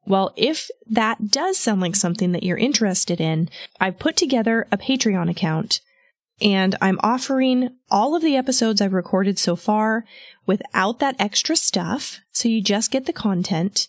Well, 0.08 0.32
if 0.36 0.70
that 0.86 1.30
does 1.30 1.58
sound 1.58 1.82
like 1.82 1.94
something 1.94 2.32
that 2.32 2.42
you're 2.42 2.56
interested 2.56 3.20
in, 3.20 3.50
I've 3.78 3.98
put 3.98 4.16
together 4.16 4.66
a 4.72 4.78
Patreon 4.78 5.28
account 5.28 5.82
and 6.40 6.74
I'm 6.80 6.98
offering 7.02 7.76
all 7.90 8.16
of 8.16 8.22
the 8.22 8.34
episodes 8.34 8.80
I've 8.80 8.94
recorded 8.94 9.38
so 9.38 9.54
far 9.54 10.06
without 10.46 10.98
that 11.00 11.16
extra 11.18 11.56
stuff. 11.56 12.20
So 12.32 12.48
you 12.48 12.62
just 12.62 12.90
get 12.90 13.04
the 13.04 13.12
content. 13.12 13.88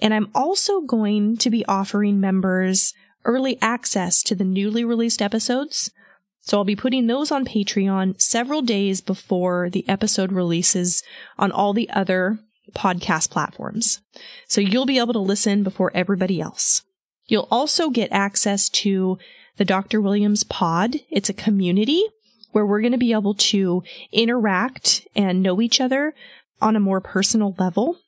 And 0.00 0.12
I'm 0.12 0.30
also 0.34 0.80
going 0.80 1.36
to 1.36 1.48
be 1.48 1.64
offering 1.66 2.18
members 2.18 2.92
early 3.24 3.56
access 3.62 4.24
to 4.24 4.34
the 4.34 4.44
newly 4.44 4.84
released 4.84 5.22
episodes. 5.22 5.92
So 6.40 6.58
I'll 6.58 6.64
be 6.64 6.74
putting 6.74 7.06
those 7.06 7.30
on 7.30 7.44
Patreon 7.44 8.20
several 8.20 8.62
days 8.62 9.00
before 9.00 9.70
the 9.70 9.88
episode 9.88 10.32
releases 10.32 11.04
on 11.38 11.52
all 11.52 11.72
the 11.72 11.88
other 11.90 12.40
podcast 12.74 13.30
platforms. 13.30 14.00
So 14.48 14.60
you'll 14.60 14.86
be 14.86 14.98
able 14.98 15.12
to 15.12 15.18
listen 15.18 15.62
before 15.62 15.90
everybody 15.94 16.40
else. 16.40 16.82
You'll 17.26 17.48
also 17.50 17.90
get 17.90 18.12
access 18.12 18.68
to 18.70 19.18
the 19.56 19.64
Dr. 19.64 20.00
Williams 20.00 20.44
pod. 20.44 20.96
It's 21.10 21.28
a 21.28 21.34
community 21.34 22.04
where 22.52 22.66
we're 22.66 22.80
going 22.80 22.92
to 22.92 22.98
be 22.98 23.12
able 23.12 23.34
to 23.34 23.82
interact 24.12 25.06
and 25.14 25.42
know 25.42 25.60
each 25.60 25.80
other 25.80 26.14
on 26.60 26.76
a 26.76 26.80
more 26.80 27.00
personal 27.00 27.54
level. 27.58 27.98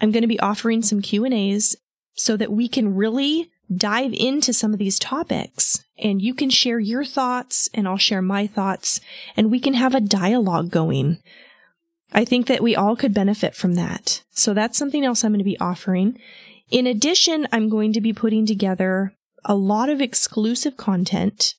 I'm 0.00 0.10
going 0.10 0.22
to 0.22 0.28
be 0.28 0.40
offering 0.40 0.82
some 0.82 1.02
Q&As 1.02 1.76
so 2.14 2.36
that 2.36 2.52
we 2.52 2.68
can 2.68 2.94
really 2.94 3.50
dive 3.74 4.12
into 4.12 4.52
some 4.52 4.72
of 4.72 4.78
these 4.78 4.98
topics 4.98 5.84
and 5.98 6.20
you 6.20 6.34
can 6.34 6.50
share 6.50 6.78
your 6.78 7.04
thoughts 7.04 7.68
and 7.72 7.88
I'll 7.88 7.96
share 7.96 8.22
my 8.22 8.46
thoughts 8.46 9.00
and 9.36 9.50
we 9.50 9.58
can 9.58 9.74
have 9.74 9.94
a 9.94 10.00
dialogue 10.00 10.70
going 10.70 11.18
I 12.14 12.24
think 12.24 12.46
that 12.46 12.62
we 12.62 12.76
all 12.76 12.94
could 12.94 13.12
benefit 13.12 13.56
from 13.56 13.74
that. 13.74 14.22
So 14.30 14.54
that's 14.54 14.78
something 14.78 15.04
else 15.04 15.24
I'm 15.24 15.32
going 15.32 15.38
to 15.38 15.44
be 15.44 15.58
offering. 15.58 16.18
In 16.70 16.86
addition, 16.86 17.48
I'm 17.52 17.68
going 17.68 17.92
to 17.92 18.00
be 18.00 18.12
putting 18.12 18.46
together 18.46 19.12
a 19.44 19.54
lot 19.54 19.88
of 19.88 20.00
exclusive 20.00 20.76
content, 20.76 21.54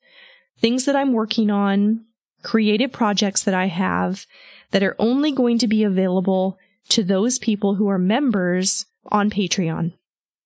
things 0.60 0.86
that 0.86 0.96
I'm 0.96 1.14
working 1.14 1.52
on, 1.52 2.06
creative 2.42 2.92
projects 2.92 3.44
that 3.44 3.54
I 3.54 3.68
have 3.68 4.26
that 4.72 4.84
are 4.84 4.96
only 4.98 5.32
going 5.32 5.58
to 5.60 5.68
be 5.68 5.84
available 5.84 6.58
to 6.90 7.04
those 7.04 7.38
people 7.38 7.76
who 7.76 7.88
are 7.90 8.00
members 8.00 8.86
on 9.12 9.30
Patreon. 9.30 9.94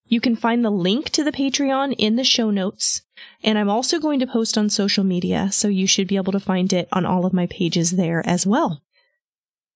You 0.06 0.20
can 0.20 0.36
find 0.36 0.66
the 0.66 0.72
link 0.72 1.12
to 1.12 1.24
the 1.24 1.32
Patreon 1.32 1.94
in 1.98 2.16
the 2.16 2.24
show 2.24 2.50
notes. 2.50 3.04
And 3.44 3.60
I'm 3.60 3.70
also 3.70 4.00
going 4.00 4.20
to 4.22 4.28
post 4.28 4.58
on 4.58 4.70
social 4.70 5.04
media, 5.04 5.51
so 5.51 5.68
you 5.68 5.86
should 5.86 6.08
be 6.08 6.16
able 6.16 6.32
to 6.32 6.39
find 6.39 6.74
it 6.74 6.88
on 6.92 7.06
all 7.06 7.25
of 7.25 7.34
my 7.34 7.46
pages 7.46 7.92
there 7.92 8.25
as 8.25 8.48
well. 8.48 8.82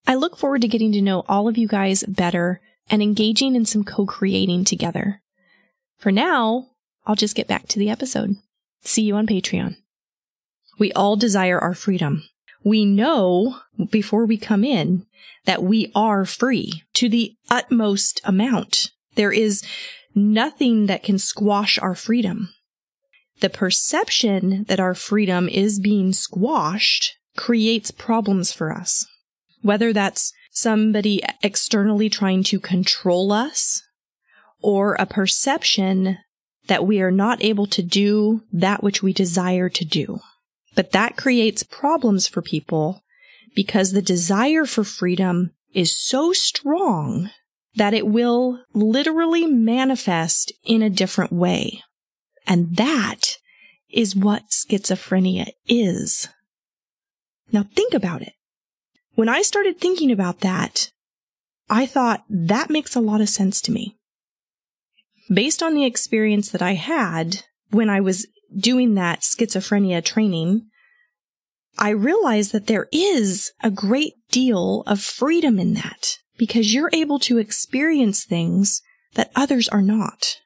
I 0.05 0.15
look 0.15 0.38
forward 0.38 0.62
to 0.62 0.67
getting 0.67 0.91
to 0.93 1.01
know 1.01 1.24
all 1.27 1.48
of 1.48 1.57
you 1.57 1.67
guys 1.67 2.03
better 2.03 2.62
and 2.89 3.01
engaging 3.01 3.55
in 3.55 3.65
some 3.65 3.83
co 3.83 4.05
creating 4.05 4.65
together. 4.65 5.22
For 5.98 6.12
now, 6.12 6.67
I'll 7.05 7.15
just 7.15 7.36
get 7.36 7.48
back 7.48 7.67
to 7.69 7.79
the 7.79 7.89
episode. 7.89 8.36
See 8.81 9.03
you 9.03 9.15
on 9.15 9.27
Patreon. 9.27 9.77
We 10.77 10.91
all 10.93 11.15
desire 11.15 11.60
our 11.60 11.74
freedom. 11.74 12.24
We 12.63 12.86
know 12.86 13.60
before 13.91 14.25
we 14.25 14.38
come 14.38 14.63
in 14.63 15.05
that 15.45 15.63
we 15.63 15.91
are 15.95 16.25
free 16.25 16.83
to 16.95 17.07
the 17.07 17.36
utmost 17.50 18.22
amount. 18.24 18.91
There 19.15 19.31
is 19.31 19.63
nothing 20.15 20.88
that 20.88 21.03
can 21.03 21.17
squash 21.17 21.77
our 21.79 21.95
freedom. 21.95 22.53
The 23.39 23.50
perception 23.50 24.65
that 24.67 24.79
our 24.79 24.95
freedom 24.95 25.50
is 25.50 25.79
being 25.79 26.13
squashed 26.13 27.17
creates 27.36 27.91
problems 27.91 28.51
for 28.51 28.72
us 28.72 29.07
whether 29.63 29.91
that's 29.91 30.32
somebody 30.51 31.22
externally 31.41 32.10
trying 32.10 32.43
to 32.43 32.60
control 32.60 33.32
us 33.32 33.82
or 34.62 34.93
a 34.96 35.05
perception 35.05 36.20
that 36.67 36.86
we 36.86 37.01
are 37.01 37.12
not 37.12 37.43
able 37.43 37.65
to 37.65 37.82
do 37.82 38.43
that 38.51 38.84
which 38.84 39.01
we 39.01 39.12
desire 39.12 39.70
to 39.70 39.84
do. 39.84 40.20
But 40.75 40.91
that 40.91 41.17
creates 41.17 41.63
problems 41.63 42.27
for 42.27 42.41
people 42.41 43.03
because 43.55 43.91
the 43.91 44.01
desire 44.01 44.65
for 44.65 44.84
freedom 44.84 45.51
is 45.74 45.96
so 45.96 46.32
strong 46.34 47.29
that 47.75 47.93
it 47.93 48.08
will 48.08 48.63
literally 48.74 49.46
manifest 49.46 50.51
in 50.63 50.82
a 50.82 50.89
different 50.89 51.32
way. 51.32 51.82
And 52.46 52.75
that 52.77 53.38
is 53.89 54.15
what 54.15 54.50
schizophrenia 54.50 55.50
is. 55.67 56.29
Now 57.51 57.63
think 57.75 57.93
about 57.93 58.22
it. 58.22 58.34
When 59.15 59.29
I 59.29 59.43
started 59.43 59.79
thinking 59.79 60.12
about 60.12 60.39
that, 60.39 60.91
I 61.70 61.86
thought 61.86 62.24
that 62.29 62.70
makes 62.70 62.96
a 62.96 63.01
lot 63.01 63.22
of 63.22 63.29
sense 63.29 63.62
to 63.62 63.72
me. 63.72 63.96
Based 65.32 65.62
on 65.62 65.75
the 65.75 65.86
experience 65.86 66.50
that 66.50 66.62
I 66.62 66.74
had 66.74 67.43
when 67.70 67.89
I 67.89 68.01
was 68.01 68.27
doing 68.55 68.96
that 68.96 69.22
schizophrenia 69.22 70.03
training, 70.03 70.67
I 71.77 71.89
realized 71.89 72.51
that 72.51 72.67
there 72.67 72.88
is 72.91 73.51
a 73.63 73.72
great 73.72 74.13
deal 74.32 74.84
of 74.86 75.01
freedom 75.01 75.60
in 75.60 75.74
that 75.75 76.17
because 76.38 76.74
you're 76.74 76.91
able 76.91 77.20
to 77.20 77.38
experience 77.38 78.25
things 78.25 78.82
that 79.13 79.32
others 79.36 79.70
are 79.70 79.82
not. 79.82 80.38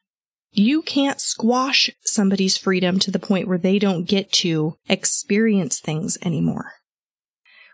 You 0.52 0.82
can't 0.82 1.22
squash 1.22 1.90
somebody's 2.04 2.58
freedom 2.58 3.00
to 3.00 3.12
the 3.12 3.20
point 3.20 3.48
where 3.48 3.58
they 3.58 3.80
don't 3.80 4.08
get 4.08 4.32
to 4.34 4.76
experience 4.90 5.80
things 5.80 6.18
anymore 6.22 6.74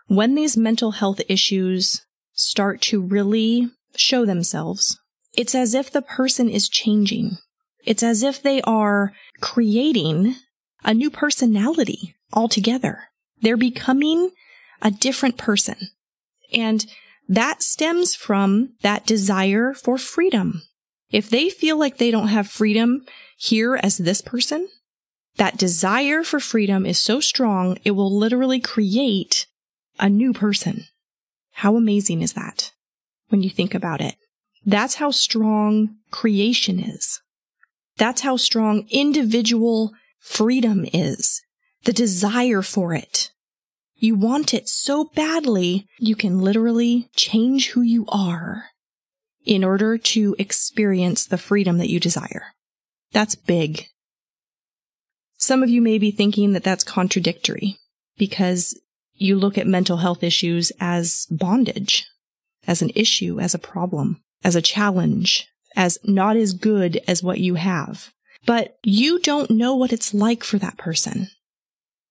when 0.06 0.34
these 0.34 0.56
mental 0.56 0.92
health 0.92 1.20
issues 1.28 2.04
start 2.32 2.80
to 2.82 3.00
really 3.00 3.70
show 3.96 4.24
themselves, 4.24 4.98
it's 5.36 5.54
as 5.54 5.74
if 5.74 5.90
the 5.90 6.02
person 6.02 6.48
is 6.48 6.68
changing. 6.68 7.38
It's 7.84 8.02
as 8.02 8.22
if 8.22 8.42
they 8.42 8.62
are 8.62 9.12
creating 9.40 10.36
a 10.84 10.94
new 10.94 11.10
personality 11.10 12.14
altogether. 12.32 13.10
They're 13.40 13.56
becoming 13.56 14.30
a 14.82 14.90
different 14.90 15.36
person. 15.36 15.76
And 16.52 16.86
that 17.28 17.62
stems 17.62 18.14
from 18.14 18.74
that 18.82 19.06
desire 19.06 19.74
for 19.74 19.98
freedom. 19.98 20.62
If 21.10 21.30
they 21.30 21.48
feel 21.48 21.78
like 21.78 21.98
they 21.98 22.10
don't 22.10 22.28
have 22.28 22.48
freedom 22.48 23.04
here 23.36 23.78
as 23.82 23.98
this 23.98 24.20
person, 24.20 24.68
that 25.36 25.56
desire 25.56 26.22
for 26.22 26.38
freedom 26.38 26.86
is 26.86 27.00
so 27.00 27.20
strong, 27.20 27.78
it 27.84 27.92
will 27.92 28.14
literally 28.16 28.60
create 28.60 29.46
a 29.98 30.08
new 30.08 30.32
person. 30.32 30.84
How 31.52 31.76
amazing 31.76 32.22
is 32.22 32.32
that 32.32 32.72
when 33.28 33.42
you 33.42 33.50
think 33.50 33.74
about 33.74 34.00
it? 34.00 34.16
That's 34.66 34.96
how 34.96 35.10
strong 35.10 35.96
creation 36.10 36.80
is. 36.80 37.20
That's 37.96 38.22
how 38.22 38.36
strong 38.36 38.86
individual 38.90 39.92
freedom 40.18 40.86
is, 40.92 41.42
the 41.84 41.92
desire 41.92 42.62
for 42.62 42.94
it. 42.94 43.30
You 43.96 44.16
want 44.16 44.52
it 44.52 44.68
so 44.68 45.04
badly, 45.14 45.86
you 45.98 46.16
can 46.16 46.40
literally 46.40 47.08
change 47.14 47.70
who 47.70 47.82
you 47.82 48.04
are 48.08 48.66
in 49.44 49.62
order 49.62 49.96
to 49.98 50.34
experience 50.38 51.26
the 51.26 51.38
freedom 51.38 51.78
that 51.78 51.90
you 51.90 52.00
desire. 52.00 52.54
That's 53.12 53.34
big. 53.34 53.86
Some 55.36 55.62
of 55.62 55.68
you 55.68 55.80
may 55.80 55.98
be 55.98 56.10
thinking 56.10 56.52
that 56.54 56.64
that's 56.64 56.84
contradictory 56.84 57.76
because 58.16 58.78
you 59.14 59.36
look 59.36 59.56
at 59.56 59.66
mental 59.66 59.98
health 59.98 60.22
issues 60.22 60.72
as 60.80 61.26
bondage, 61.30 62.06
as 62.66 62.82
an 62.82 62.90
issue, 62.94 63.40
as 63.40 63.54
a 63.54 63.58
problem, 63.58 64.22
as 64.42 64.56
a 64.56 64.62
challenge, 64.62 65.46
as 65.76 65.98
not 66.04 66.36
as 66.36 66.52
good 66.52 67.00
as 67.06 67.22
what 67.22 67.38
you 67.38 67.54
have. 67.54 68.10
But 68.46 68.76
you 68.82 69.20
don't 69.20 69.50
know 69.50 69.74
what 69.74 69.92
it's 69.92 70.12
like 70.12 70.44
for 70.44 70.58
that 70.58 70.76
person. 70.76 71.28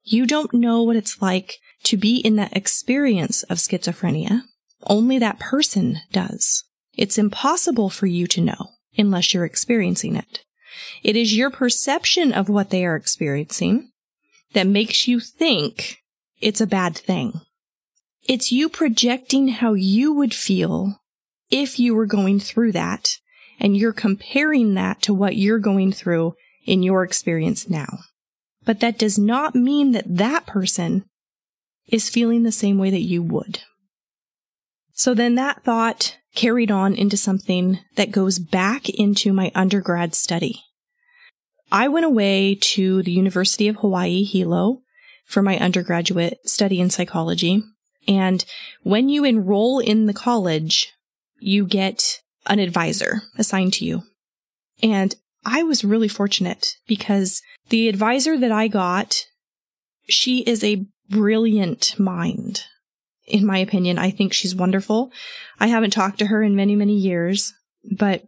You 0.03 0.25
don't 0.25 0.53
know 0.53 0.83
what 0.83 0.95
it's 0.95 1.21
like 1.21 1.59
to 1.83 1.97
be 1.97 2.17
in 2.17 2.35
that 2.37 2.55
experience 2.55 3.43
of 3.43 3.57
schizophrenia. 3.57 4.41
Only 4.85 5.19
that 5.19 5.39
person 5.39 5.99
does. 6.11 6.63
It's 6.95 7.17
impossible 7.17 7.89
for 7.89 8.07
you 8.07 8.27
to 8.27 8.41
know 8.41 8.69
unless 8.97 9.33
you're 9.33 9.45
experiencing 9.45 10.15
it. 10.15 10.43
It 11.03 11.15
is 11.15 11.35
your 11.35 11.49
perception 11.49 12.33
of 12.33 12.49
what 12.49 12.69
they 12.69 12.85
are 12.85 12.95
experiencing 12.95 13.91
that 14.53 14.67
makes 14.67 15.07
you 15.07 15.19
think 15.19 15.97
it's 16.43 16.61
a 16.61 16.67
bad 16.67 16.95
thing. 16.97 17.41
It's 18.23 18.51
you 18.51 18.69
projecting 18.69 19.49
how 19.49 19.73
you 19.73 20.13
would 20.13 20.33
feel 20.33 20.99
if 21.49 21.79
you 21.79 21.95
were 21.95 22.05
going 22.05 22.39
through 22.39 22.71
that, 22.73 23.17
and 23.59 23.75
you're 23.77 23.93
comparing 23.93 24.73
that 24.73 25.01
to 25.03 25.13
what 25.13 25.35
you're 25.35 25.59
going 25.59 25.91
through 25.91 26.33
in 26.65 26.83
your 26.83 27.03
experience 27.03 27.69
now. 27.69 27.99
But 28.65 28.79
that 28.79 28.97
does 28.97 29.19
not 29.19 29.55
mean 29.55 29.91
that 29.91 30.17
that 30.17 30.45
person 30.45 31.05
is 31.87 32.09
feeling 32.09 32.43
the 32.43 32.51
same 32.51 32.77
way 32.77 32.89
that 32.89 33.01
you 33.01 33.21
would. 33.21 33.61
So 34.93 35.13
then 35.13 35.35
that 35.35 35.63
thought 35.63 36.17
carried 36.35 36.71
on 36.71 36.95
into 36.95 37.17
something 37.17 37.79
that 37.95 38.11
goes 38.11 38.39
back 38.39 38.89
into 38.89 39.33
my 39.33 39.51
undergrad 39.53 40.15
study. 40.15 40.61
I 41.71 41.87
went 41.87 42.05
away 42.05 42.55
to 42.55 43.03
the 43.03 43.11
University 43.11 43.67
of 43.67 43.77
Hawaii, 43.77 44.23
Hilo, 44.23 44.82
for 45.25 45.41
my 45.41 45.57
undergraduate 45.57 46.39
study 46.45 46.79
in 46.79 46.89
psychology. 46.89 47.63
And 48.07 48.43
when 48.83 49.09
you 49.09 49.23
enroll 49.23 49.79
in 49.79 50.05
the 50.05 50.13
college, 50.13 50.91
you 51.39 51.65
get 51.65 52.21
an 52.45 52.59
advisor 52.59 53.21
assigned 53.37 53.73
to 53.73 53.85
you. 53.85 54.03
And 54.81 55.15
I 55.45 55.63
was 55.63 55.83
really 55.83 56.07
fortunate 56.07 56.75
because 56.87 57.41
the 57.69 57.89
advisor 57.89 58.37
that 58.37 58.51
I 58.51 58.67
got, 58.67 59.25
she 60.07 60.39
is 60.39 60.63
a 60.63 60.85
brilliant 61.09 61.97
mind. 61.99 62.63
In 63.25 63.45
my 63.45 63.57
opinion, 63.57 63.97
I 63.97 64.09
think 64.09 64.33
she's 64.33 64.55
wonderful. 64.55 65.11
I 65.59 65.67
haven't 65.67 65.91
talked 65.91 66.19
to 66.19 66.27
her 66.27 66.43
in 66.43 66.55
many, 66.55 66.75
many 66.75 66.95
years, 66.95 67.53
but 67.97 68.23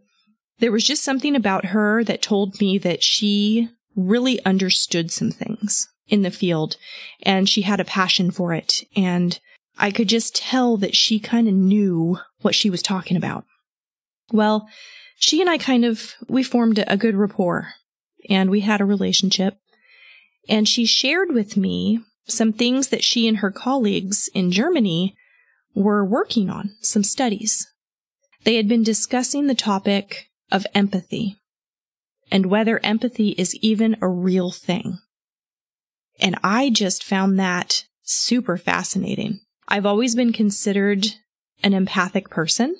there 0.58 0.72
was 0.72 0.86
just 0.86 1.04
something 1.04 1.36
about 1.36 1.66
her 1.66 2.02
that 2.04 2.22
told 2.22 2.60
me 2.60 2.78
that 2.78 3.02
she 3.02 3.68
really 3.94 4.42
understood 4.44 5.10
some 5.10 5.30
things 5.30 5.88
in 6.08 6.22
the 6.22 6.30
field 6.30 6.76
and 7.22 7.48
she 7.48 7.62
had 7.62 7.80
a 7.80 7.84
passion 7.84 8.30
for 8.30 8.52
it. 8.52 8.82
And 8.94 9.38
I 9.78 9.90
could 9.90 10.08
just 10.08 10.36
tell 10.36 10.76
that 10.78 10.96
she 10.96 11.18
kind 11.18 11.48
of 11.48 11.54
knew 11.54 12.18
what 12.40 12.54
she 12.54 12.70
was 12.70 12.82
talking 12.82 13.16
about. 13.16 13.44
Well, 14.32 14.68
she 15.18 15.40
and 15.40 15.50
I 15.50 15.58
kind 15.58 15.84
of, 15.84 16.14
we 16.28 16.42
formed 16.42 16.82
a 16.86 16.96
good 16.96 17.16
rapport 17.16 17.74
and 18.28 18.50
we 18.50 18.60
had 18.60 18.80
a 18.80 18.86
relationship. 18.86 19.58
And 20.48 20.68
she 20.68 20.86
shared 20.86 21.32
with 21.32 21.56
me 21.56 22.00
some 22.26 22.52
things 22.52 22.88
that 22.88 23.04
she 23.04 23.26
and 23.28 23.38
her 23.38 23.50
colleagues 23.50 24.28
in 24.34 24.50
Germany 24.50 25.14
were 25.74 26.04
working 26.04 26.48
on, 26.50 26.74
some 26.80 27.04
studies. 27.04 27.66
They 28.44 28.56
had 28.56 28.68
been 28.68 28.82
discussing 28.82 29.46
the 29.46 29.54
topic 29.54 30.28
of 30.50 30.66
empathy 30.74 31.36
and 32.30 32.46
whether 32.46 32.80
empathy 32.84 33.30
is 33.30 33.54
even 33.56 33.96
a 34.00 34.08
real 34.08 34.50
thing. 34.50 34.98
And 36.20 36.38
I 36.42 36.70
just 36.70 37.04
found 37.04 37.38
that 37.38 37.84
super 38.02 38.56
fascinating. 38.56 39.40
I've 39.68 39.86
always 39.86 40.14
been 40.14 40.32
considered 40.32 41.06
an 41.62 41.74
empathic 41.74 42.30
person. 42.30 42.76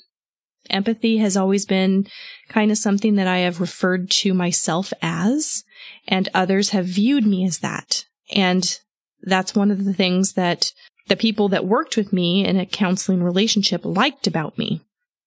Empathy 0.71 1.19
has 1.19 1.37
always 1.37 1.67
been 1.67 2.07
kind 2.49 2.71
of 2.71 2.79
something 2.79 3.17
that 3.17 3.27
I 3.27 3.39
have 3.39 3.61
referred 3.61 4.11
to 4.11 4.35
myself 4.35 4.93
as, 5.03 5.65
and 6.09 6.29
others 6.35 6.71
have 6.71 6.87
viewed 6.87 7.27
me 7.27 7.45
as 7.45 7.59
that. 7.59 8.05
And 8.35 8.79
that's 9.23 9.55
one 9.55 9.71
of 9.71 9.85
the 9.85 9.95
things 9.95 10.33
that 10.33 10.73
the 11.09 11.17
people 11.17 11.49
that 11.49 11.67
worked 11.67 11.97
with 11.97 12.13
me 12.13 12.45
in 12.45 12.59
a 12.59 12.67
counseling 12.67 13.23
relationship 13.23 13.85
liked 13.85 14.27
about 14.27 14.59
me 14.59 14.81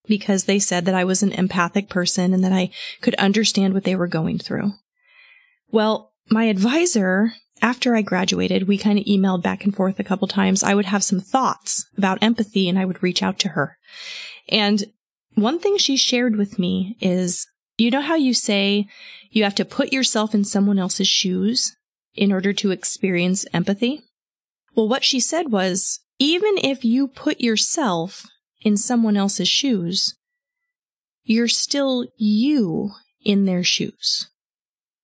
because 0.08 0.46
they 0.46 0.60
said 0.60 0.86
that 0.86 0.96
I 0.96 1.04
was 1.04 1.24
an 1.24 1.32
empathic 1.32 1.90
person 1.90 2.34
and 2.34 2.44
that 2.44 2.52
I 2.52 2.72
could 3.02 3.16
understand 3.16 3.74
what 3.74 3.84
they 3.84 3.96
were 3.96 4.08
going 4.08 4.40
through. 4.40 4.74
Well, 5.72 6.12
my 6.30 6.46
advisor 6.46 7.34
after 7.62 7.96
I 7.96 8.02
graduated, 8.02 8.68
we 8.68 8.78
kind 8.78 9.00
of 9.00 9.06
emailed 9.06 9.42
back 9.42 9.64
and 9.64 9.76
forth 9.76 10.00
a 10.00 10.04
couple 10.04 10.28
times. 10.28 10.64
I 10.64 10.76
would 10.76 10.86
have 10.86 11.04
some 11.04 11.20
thoughts 11.20 11.86
about 11.98 12.22
empathy 12.22 12.70
and 12.70 12.78
I 12.78 12.86
would 12.86 13.04
reach 13.04 13.24
out 13.24 13.40
to 13.40 13.50
her. 13.50 13.78
And 14.48 14.86
one 15.36 15.60
thing 15.60 15.78
she 15.78 15.96
shared 15.96 16.36
with 16.36 16.60
me 16.60 16.98
is, 17.00 17.48
you 17.78 17.92
know 17.92 18.02
how 18.02 18.16
you 18.16 18.34
say 18.34 18.88
you 19.32 19.44
have 19.44 19.56
to 19.56 19.66
put 19.66 19.94
yourself 19.94 20.36
in 20.36 20.44
someone 20.44 20.80
else's 20.80 21.08
shoes 21.08 21.76
in 22.14 22.32
order 22.32 22.52
to 22.54 22.72
experience 22.72 23.46
empathy? 23.54 24.02
Well, 24.76 24.88
what 24.88 25.04
she 25.04 25.20
said 25.20 25.52
was, 25.52 26.00
even 26.20 26.58
if 26.58 26.84
you 26.84 27.08
put 27.08 27.40
yourself 27.40 28.26
in 28.62 28.76
someone 28.76 29.16
else's 29.16 29.48
shoes, 29.48 30.16
you're 31.24 31.48
still 31.48 32.08
you 32.18 32.92
in 33.24 33.46
their 33.46 33.64
shoes. 33.64 34.30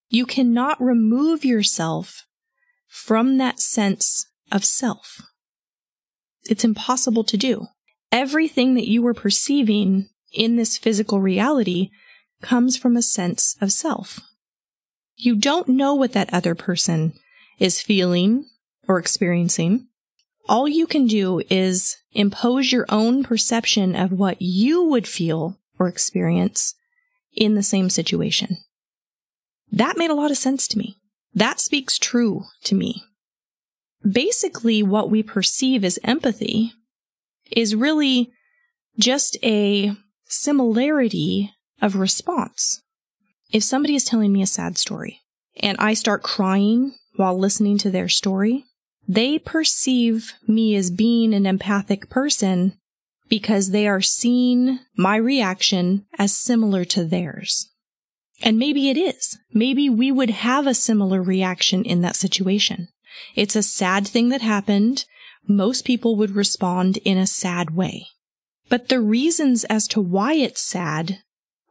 You 0.09 0.25
cannot 0.25 0.81
remove 0.81 1.45
yourself 1.45 2.25
from 2.95 3.37
that 3.37 3.59
sense 3.59 4.25
of 4.53 4.63
self. 4.63 5.21
It's 6.49 6.63
impossible 6.63 7.25
to 7.25 7.35
do. 7.35 7.67
Everything 8.09 8.75
that 8.75 8.87
you 8.87 9.05
are 9.05 9.13
perceiving 9.13 10.07
in 10.31 10.55
this 10.55 10.77
physical 10.77 11.19
reality 11.19 11.89
comes 12.41 12.77
from 12.77 12.95
a 12.95 13.01
sense 13.01 13.57
of 13.59 13.73
self. 13.73 14.21
You 15.17 15.35
don't 15.35 15.67
know 15.67 15.93
what 15.93 16.13
that 16.13 16.33
other 16.33 16.55
person 16.55 17.13
is 17.59 17.81
feeling 17.81 18.45
or 18.87 18.97
experiencing. 18.97 19.87
All 20.47 20.65
you 20.65 20.87
can 20.87 21.05
do 21.05 21.41
is 21.49 21.97
impose 22.13 22.71
your 22.71 22.85
own 22.87 23.23
perception 23.23 23.93
of 23.93 24.13
what 24.13 24.41
you 24.41 24.85
would 24.85 25.05
feel 25.05 25.59
or 25.77 25.89
experience 25.89 26.75
in 27.33 27.55
the 27.55 27.63
same 27.63 27.89
situation. 27.89 28.57
That 29.69 29.97
made 29.97 30.11
a 30.11 30.15
lot 30.15 30.31
of 30.31 30.37
sense 30.37 30.65
to 30.69 30.77
me. 30.77 30.95
That 31.35 31.59
speaks 31.59 31.99
true 31.99 32.45
to 32.63 32.75
me. 32.75 33.03
Basically, 34.09 34.81
what 34.81 35.11
we 35.11 35.21
perceive 35.21 35.83
as 35.83 35.99
empathy 36.03 36.71
is 37.51 37.75
really 37.75 38.31
just 38.97 39.37
a 39.43 39.91
similarity 40.25 41.51
of 41.81 41.97
response. 41.97 42.81
If 43.51 43.63
somebody 43.63 43.95
is 43.95 44.05
telling 44.05 44.31
me 44.31 44.41
a 44.41 44.47
sad 44.47 44.77
story 44.77 45.19
and 45.57 45.77
I 45.77 45.93
start 45.93 46.23
crying 46.23 46.95
while 47.17 47.37
listening 47.37 47.77
to 47.79 47.91
their 47.91 48.09
story, 48.09 48.65
they 49.07 49.37
perceive 49.37 50.33
me 50.47 50.75
as 50.75 50.89
being 50.89 51.33
an 51.33 51.45
empathic 51.45 52.09
person 52.09 52.77
because 53.27 53.71
they 53.71 53.87
are 53.87 54.01
seeing 54.01 54.79
my 54.95 55.15
reaction 55.17 56.05
as 56.17 56.35
similar 56.35 56.85
to 56.85 57.03
theirs. 57.03 57.69
And 58.41 58.57
maybe 58.57 58.89
it 58.89 58.97
is. 58.97 59.37
Maybe 59.53 59.89
we 59.89 60.11
would 60.11 60.29
have 60.29 60.67
a 60.67 60.73
similar 60.73 61.21
reaction 61.21 61.83
in 61.83 62.01
that 62.01 62.15
situation. 62.15 62.89
It's 63.35 63.55
a 63.55 63.63
sad 63.63 64.07
thing 64.07 64.29
that 64.29 64.41
happened. 64.41 65.05
Most 65.47 65.85
people 65.85 66.15
would 66.17 66.35
respond 66.35 66.97
in 66.97 67.17
a 67.17 67.27
sad 67.27 67.71
way. 67.71 68.07
But 68.67 68.89
the 68.89 68.99
reasons 68.99 69.63
as 69.65 69.87
to 69.89 70.01
why 70.01 70.33
it's 70.33 70.61
sad 70.61 71.19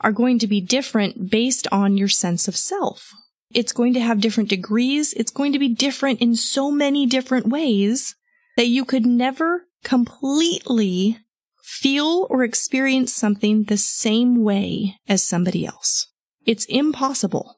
are 0.00 0.12
going 0.12 0.38
to 0.38 0.46
be 0.46 0.60
different 0.60 1.30
based 1.30 1.66
on 1.72 1.96
your 1.96 2.08
sense 2.08 2.48
of 2.48 2.56
self. 2.56 3.12
It's 3.52 3.72
going 3.72 3.94
to 3.94 4.00
have 4.00 4.20
different 4.20 4.48
degrees. 4.48 5.12
It's 5.14 5.30
going 5.30 5.52
to 5.52 5.58
be 5.58 5.68
different 5.68 6.20
in 6.20 6.34
so 6.34 6.70
many 6.70 7.06
different 7.06 7.46
ways 7.46 8.14
that 8.56 8.68
you 8.68 8.84
could 8.84 9.06
never 9.06 9.66
completely 9.82 11.18
feel 11.62 12.26
or 12.30 12.42
experience 12.44 13.12
something 13.12 13.64
the 13.64 13.76
same 13.76 14.42
way 14.42 14.96
as 15.08 15.22
somebody 15.22 15.66
else. 15.66 16.08
It's 16.46 16.64
impossible. 16.66 17.56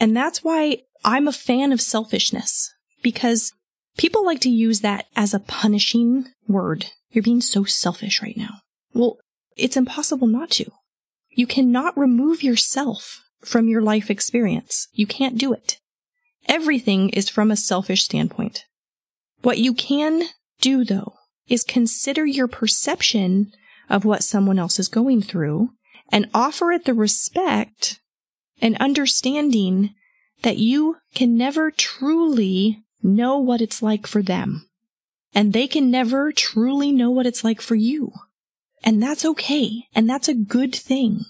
And 0.00 0.16
that's 0.16 0.44
why 0.44 0.78
I'm 1.04 1.28
a 1.28 1.32
fan 1.32 1.72
of 1.72 1.80
selfishness 1.80 2.72
because 3.02 3.52
people 3.96 4.24
like 4.24 4.40
to 4.40 4.50
use 4.50 4.80
that 4.80 5.06
as 5.16 5.34
a 5.34 5.40
punishing 5.40 6.26
word. 6.46 6.86
You're 7.10 7.22
being 7.22 7.40
so 7.40 7.64
selfish 7.64 8.22
right 8.22 8.36
now. 8.36 8.60
Well, 8.94 9.18
it's 9.56 9.76
impossible 9.76 10.26
not 10.26 10.50
to. 10.52 10.70
You 11.30 11.46
cannot 11.46 11.98
remove 11.98 12.42
yourself 12.42 13.22
from 13.42 13.68
your 13.68 13.82
life 13.82 14.10
experience. 14.10 14.88
You 14.92 15.06
can't 15.06 15.38
do 15.38 15.52
it. 15.52 15.78
Everything 16.46 17.10
is 17.10 17.28
from 17.28 17.50
a 17.50 17.56
selfish 17.56 18.02
standpoint. 18.04 18.64
What 19.42 19.58
you 19.58 19.74
can 19.74 20.24
do 20.60 20.84
though 20.84 21.14
is 21.48 21.64
consider 21.64 22.26
your 22.26 22.48
perception 22.48 23.52
of 23.88 24.04
what 24.04 24.22
someone 24.22 24.58
else 24.58 24.78
is 24.78 24.88
going 24.88 25.22
through 25.22 25.70
and 26.10 26.30
offer 26.32 26.72
it 26.72 26.84
the 26.84 26.94
respect 26.94 28.00
and 28.60 28.76
understanding 28.78 29.94
that 30.42 30.58
you 30.58 30.96
can 31.14 31.36
never 31.36 31.70
truly 31.70 32.84
know 33.02 33.38
what 33.38 33.60
it's 33.60 33.82
like 33.82 34.06
for 34.06 34.22
them. 34.22 34.68
And 35.34 35.52
they 35.52 35.66
can 35.66 35.90
never 35.90 36.32
truly 36.32 36.90
know 36.90 37.10
what 37.10 37.26
it's 37.26 37.44
like 37.44 37.60
for 37.60 37.74
you. 37.74 38.12
And 38.82 39.02
that's 39.02 39.24
okay. 39.24 39.84
And 39.94 40.08
that's 40.08 40.28
a 40.28 40.34
good 40.34 40.74
thing. 40.74 41.24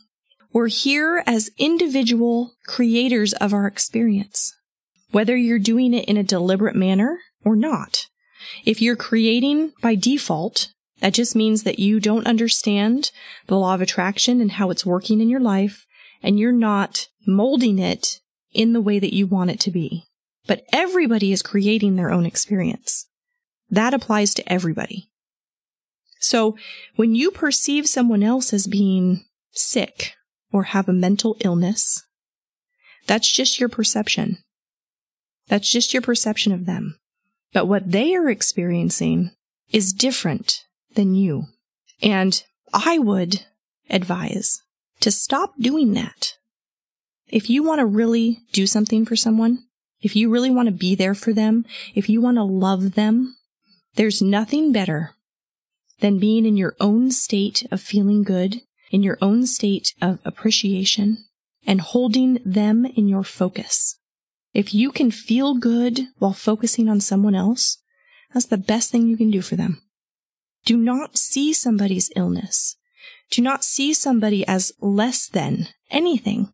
We're 0.53 0.69
here 0.69 1.23
as 1.27 1.51
individual 1.59 2.55
creators 2.67 3.33
of 3.35 3.53
our 3.53 3.67
experience, 3.67 4.55
whether 5.11 5.37
you're 5.37 5.59
doing 5.59 5.95
it 5.95 6.07
in 6.07 6.17
a 6.17 6.23
deliberate 6.23 6.77
manner 6.77 7.19
or 7.45 7.57
not. 7.57 8.07
If 8.65 8.81
you're 8.81 8.97
creating 8.97 9.73
by 9.83 9.95
default, 9.95 10.73
that 11.01 11.15
just 11.15 11.37
means 11.37 11.63
that 11.63 11.79
you 11.79 12.01
don't 12.01 12.27
understand 12.27 13.11
the 13.47 13.57
law 13.57 13.75
of 13.75 13.81
attraction 13.81 14.41
and 14.41 14.53
how 14.53 14.71
it's 14.71 14.87
working 14.87 15.21
in 15.21 15.29
your 15.29 15.41
life, 15.41 15.87
and 16.23 16.39
you're 16.39 16.53
not 16.53 17.07
molding 17.27 17.79
it 17.79 18.21
in 18.53 18.73
the 18.73 18.81
way 18.81 18.99
that 18.99 19.15
you 19.15 19.27
want 19.27 19.51
it 19.51 19.61
to 19.61 19.71
be. 19.71 20.05
But 20.47 20.65
everybody 20.73 21.33
is 21.33 21.43
creating 21.43 21.97
their 21.97 22.11
own 22.11 22.27
experience. 22.27 23.07
That 23.71 23.95
applies 23.95 24.35
to 24.35 24.53
everybody. 24.53 25.11
So 26.21 26.57
when 26.97 27.15
you 27.15 27.31
perceive 27.31 27.87
someone 27.87 28.23
else 28.23 28.53
as 28.53 28.67
being 28.67 29.25
sick 29.53 30.15
or 30.51 30.65
have 30.65 30.89
a 30.89 30.93
mental 30.93 31.37
illness, 31.41 32.05
that's 33.07 33.31
just 33.31 33.61
your 33.61 33.69
perception. 33.69 34.39
That's 35.49 35.71
just 35.71 35.93
your 35.93 36.03
perception 36.03 36.53
of 36.53 36.67
them. 36.67 36.99
But 37.53 37.67
what 37.67 37.91
they 37.91 38.15
are 38.15 38.29
experiencing 38.29 39.31
is 39.71 39.93
different 39.93 40.65
than 40.95 41.15
you. 41.15 41.45
And 42.03 42.43
I 42.73 42.99
would 42.99 43.45
advise 43.91 44.63
to 45.01 45.11
stop 45.11 45.55
doing 45.59 45.95
that. 45.95 46.35
If 47.29 47.51
you 47.51 47.63
want 47.63 47.81
to 47.81 47.87
really 47.87 48.41
do 48.53 48.67
something 48.67 49.05
for 49.05 49.17
someone, 49.17 49.65
if 50.01 50.17
you 50.17 50.31
really 50.31 50.51
want 50.51 50.67
to 50.67 50.73
be 50.73 50.95
there 50.95 51.15
for 51.15 51.33
them, 51.33 51.65
if 51.95 52.09
you 52.09 52.21
want 52.21 52.37
to 52.37 52.45
love 52.45 52.95
them, 52.95 53.37
there's 53.97 54.23
nothing 54.23 54.73
better 54.73 55.15
than 56.01 56.19
being 56.19 56.47
in 56.47 56.57
your 56.57 56.77
own 56.81 57.11
state 57.11 57.67
of 57.71 57.81
feeling 57.81 58.23
good, 58.23 58.63
in 58.91 59.03
your 59.03 59.19
own 59.21 59.47
state 59.47 59.93
of 60.01 60.21
appreciation, 60.25 61.19
and 61.67 61.81
holding 61.81 62.39
them 62.45 62.87
in 62.87 63.09
your 63.09 63.25
focus. 63.25 63.99
If 64.55 64.73
you 64.73 64.91
can 64.91 65.11
feel 65.11 65.55
good 65.55 66.07
while 66.19 66.33
focusing 66.33 66.89
on 66.89 67.01
someone 67.01 67.35
else, 67.35 67.79
that's 68.33 68.47
the 68.47 68.57
best 68.57 68.91
thing 68.91 69.07
you 69.07 69.17
can 69.17 69.31
do 69.31 69.43
for 69.43 69.57
them. 69.57 69.83
Do 70.69 70.77
not 70.77 71.17
see 71.17 71.55
somebody's 71.55 72.11
illness. 72.15 72.77
Do 73.31 73.41
not 73.41 73.65
see 73.65 73.95
somebody 73.95 74.47
as 74.47 74.71
less 74.83 75.27
than 75.27 75.69
anything. 75.91 76.53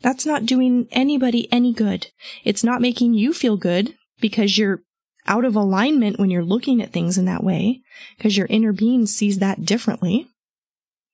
That's 0.00 0.24
not 0.24 0.46
doing 0.46 0.88
anybody 0.90 1.46
any 1.52 1.74
good. 1.74 2.06
It's 2.44 2.64
not 2.64 2.80
making 2.80 3.12
you 3.12 3.34
feel 3.34 3.58
good 3.58 3.94
because 4.22 4.56
you're 4.56 4.80
out 5.26 5.44
of 5.44 5.54
alignment 5.54 6.18
when 6.18 6.30
you're 6.30 6.42
looking 6.42 6.80
at 6.80 6.94
things 6.94 7.18
in 7.18 7.26
that 7.26 7.44
way, 7.44 7.82
because 8.16 8.38
your 8.38 8.46
inner 8.48 8.72
being 8.72 9.04
sees 9.04 9.38
that 9.38 9.66
differently. 9.66 10.26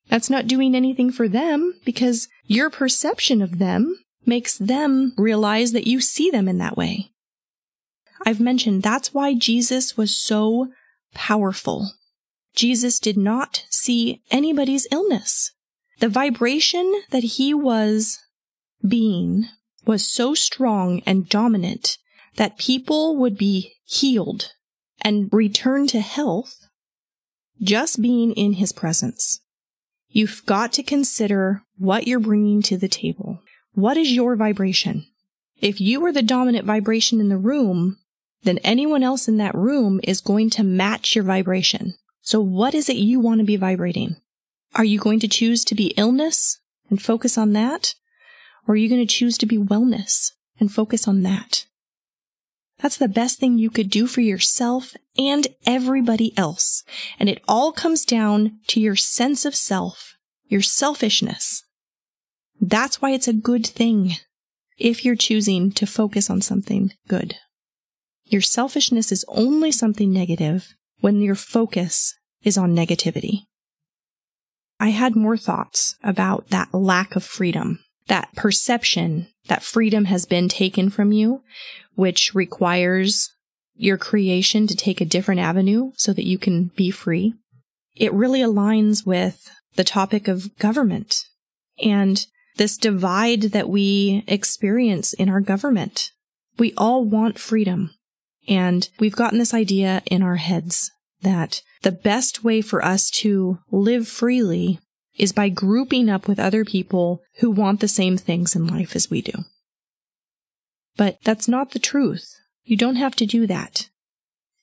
That's 0.08 0.30
not 0.30 0.46
doing 0.46 0.76
anything 0.76 1.10
for 1.10 1.26
them 1.26 1.74
because 1.84 2.28
your 2.44 2.70
perception 2.70 3.42
of 3.42 3.58
them 3.58 3.98
makes 4.24 4.56
them 4.56 5.12
realize 5.18 5.72
that 5.72 5.88
you 5.88 6.00
see 6.00 6.30
them 6.30 6.46
in 6.46 6.58
that 6.58 6.76
way. 6.76 7.10
I've 8.24 8.38
mentioned 8.38 8.84
that's 8.84 9.12
why 9.12 9.34
Jesus 9.34 9.96
was 9.96 10.16
so 10.16 10.68
powerful. 11.14 11.92
Jesus 12.54 12.98
did 12.98 13.16
not 13.16 13.64
see 13.70 14.22
anybody's 14.30 14.86
illness. 14.90 15.52
The 16.00 16.08
vibration 16.08 17.02
that 17.10 17.22
he 17.22 17.54
was 17.54 18.18
being 18.86 19.46
was 19.86 20.06
so 20.06 20.34
strong 20.34 21.02
and 21.06 21.28
dominant 21.28 21.98
that 22.36 22.58
people 22.58 23.16
would 23.16 23.36
be 23.36 23.74
healed 23.84 24.52
and 25.00 25.28
return 25.32 25.86
to 25.88 26.00
health 26.00 26.56
just 27.60 28.00
being 28.00 28.32
in 28.32 28.54
his 28.54 28.72
presence. 28.72 29.40
You've 30.08 30.42
got 30.46 30.72
to 30.74 30.82
consider 30.82 31.62
what 31.76 32.06
you're 32.06 32.18
bringing 32.18 32.62
to 32.62 32.76
the 32.76 32.88
table. 32.88 33.42
What 33.72 33.96
is 33.96 34.12
your 34.12 34.34
vibration? 34.36 35.06
If 35.60 35.80
you 35.80 36.04
are 36.06 36.12
the 36.12 36.22
dominant 36.22 36.64
vibration 36.64 37.20
in 37.20 37.28
the 37.28 37.36
room, 37.36 37.98
then 38.42 38.58
anyone 38.58 39.02
else 39.02 39.28
in 39.28 39.36
that 39.36 39.54
room 39.54 40.00
is 40.04 40.20
going 40.20 40.50
to 40.50 40.62
match 40.62 41.14
your 41.14 41.24
vibration. 41.24 41.94
So 42.22 42.40
what 42.40 42.74
is 42.74 42.88
it 42.88 42.96
you 42.96 43.20
want 43.20 43.40
to 43.40 43.44
be 43.44 43.56
vibrating? 43.56 44.16
Are 44.74 44.84
you 44.84 44.98
going 44.98 45.20
to 45.20 45.28
choose 45.28 45.64
to 45.66 45.74
be 45.74 45.94
illness 45.96 46.60
and 46.88 47.02
focus 47.02 47.36
on 47.36 47.52
that? 47.52 47.94
Or 48.66 48.74
are 48.74 48.76
you 48.76 48.88
going 48.88 49.06
to 49.06 49.14
choose 49.14 49.36
to 49.38 49.46
be 49.46 49.58
wellness 49.58 50.32
and 50.58 50.72
focus 50.72 51.08
on 51.08 51.22
that? 51.22 51.66
That's 52.78 52.96
the 52.96 53.08
best 53.08 53.38
thing 53.38 53.58
you 53.58 53.68
could 53.68 53.90
do 53.90 54.06
for 54.06 54.20
yourself 54.20 54.94
and 55.18 55.46
everybody 55.66 56.36
else. 56.36 56.82
And 57.18 57.28
it 57.28 57.42
all 57.46 57.72
comes 57.72 58.04
down 58.04 58.58
to 58.68 58.80
your 58.80 58.96
sense 58.96 59.44
of 59.44 59.54
self, 59.54 60.14
your 60.46 60.62
selfishness. 60.62 61.64
That's 62.60 63.02
why 63.02 63.10
it's 63.10 63.28
a 63.28 63.34
good 63.34 63.66
thing 63.66 64.12
if 64.78 65.04
you're 65.04 65.16
choosing 65.16 65.72
to 65.72 65.86
focus 65.86 66.30
on 66.30 66.40
something 66.40 66.92
good. 67.06 67.36
Your 68.30 68.40
selfishness 68.40 69.10
is 69.10 69.24
only 69.26 69.72
something 69.72 70.12
negative 70.12 70.74
when 71.00 71.20
your 71.20 71.34
focus 71.34 72.14
is 72.42 72.56
on 72.56 72.76
negativity. 72.76 73.40
I 74.78 74.90
had 74.90 75.16
more 75.16 75.36
thoughts 75.36 75.96
about 76.04 76.48
that 76.50 76.72
lack 76.72 77.16
of 77.16 77.24
freedom, 77.24 77.80
that 78.06 78.32
perception 78.36 79.26
that 79.48 79.64
freedom 79.64 80.04
has 80.04 80.26
been 80.26 80.48
taken 80.48 80.90
from 80.90 81.10
you, 81.10 81.42
which 81.96 82.32
requires 82.32 83.34
your 83.74 83.98
creation 83.98 84.68
to 84.68 84.76
take 84.76 85.00
a 85.00 85.04
different 85.06 85.40
avenue 85.40 85.90
so 85.96 86.12
that 86.12 86.26
you 86.26 86.38
can 86.38 86.70
be 86.76 86.92
free. 86.92 87.34
It 87.96 88.12
really 88.12 88.40
aligns 88.40 89.04
with 89.04 89.50
the 89.74 89.84
topic 89.84 90.28
of 90.28 90.56
government 90.56 91.24
and 91.82 92.24
this 92.58 92.76
divide 92.76 93.42
that 93.42 93.68
we 93.68 94.22
experience 94.28 95.14
in 95.14 95.28
our 95.28 95.40
government. 95.40 96.12
We 96.58 96.74
all 96.76 97.04
want 97.04 97.38
freedom. 97.38 97.90
And 98.48 98.88
we've 98.98 99.16
gotten 99.16 99.38
this 99.38 99.54
idea 99.54 100.02
in 100.06 100.22
our 100.22 100.36
heads 100.36 100.90
that 101.22 101.62
the 101.82 101.92
best 101.92 102.42
way 102.42 102.60
for 102.60 102.84
us 102.84 103.10
to 103.10 103.58
live 103.70 104.08
freely 104.08 104.80
is 105.16 105.32
by 105.32 105.48
grouping 105.48 106.08
up 106.08 106.26
with 106.26 106.38
other 106.38 106.64
people 106.64 107.22
who 107.38 107.50
want 107.50 107.80
the 107.80 107.88
same 107.88 108.16
things 108.16 108.56
in 108.56 108.66
life 108.66 108.96
as 108.96 109.10
we 109.10 109.20
do. 109.20 109.32
But 110.96 111.18
that's 111.24 111.48
not 111.48 111.72
the 111.72 111.78
truth. 111.78 112.34
You 112.64 112.76
don't 112.76 112.96
have 112.96 113.16
to 113.16 113.26
do 113.26 113.46
that. 113.46 113.88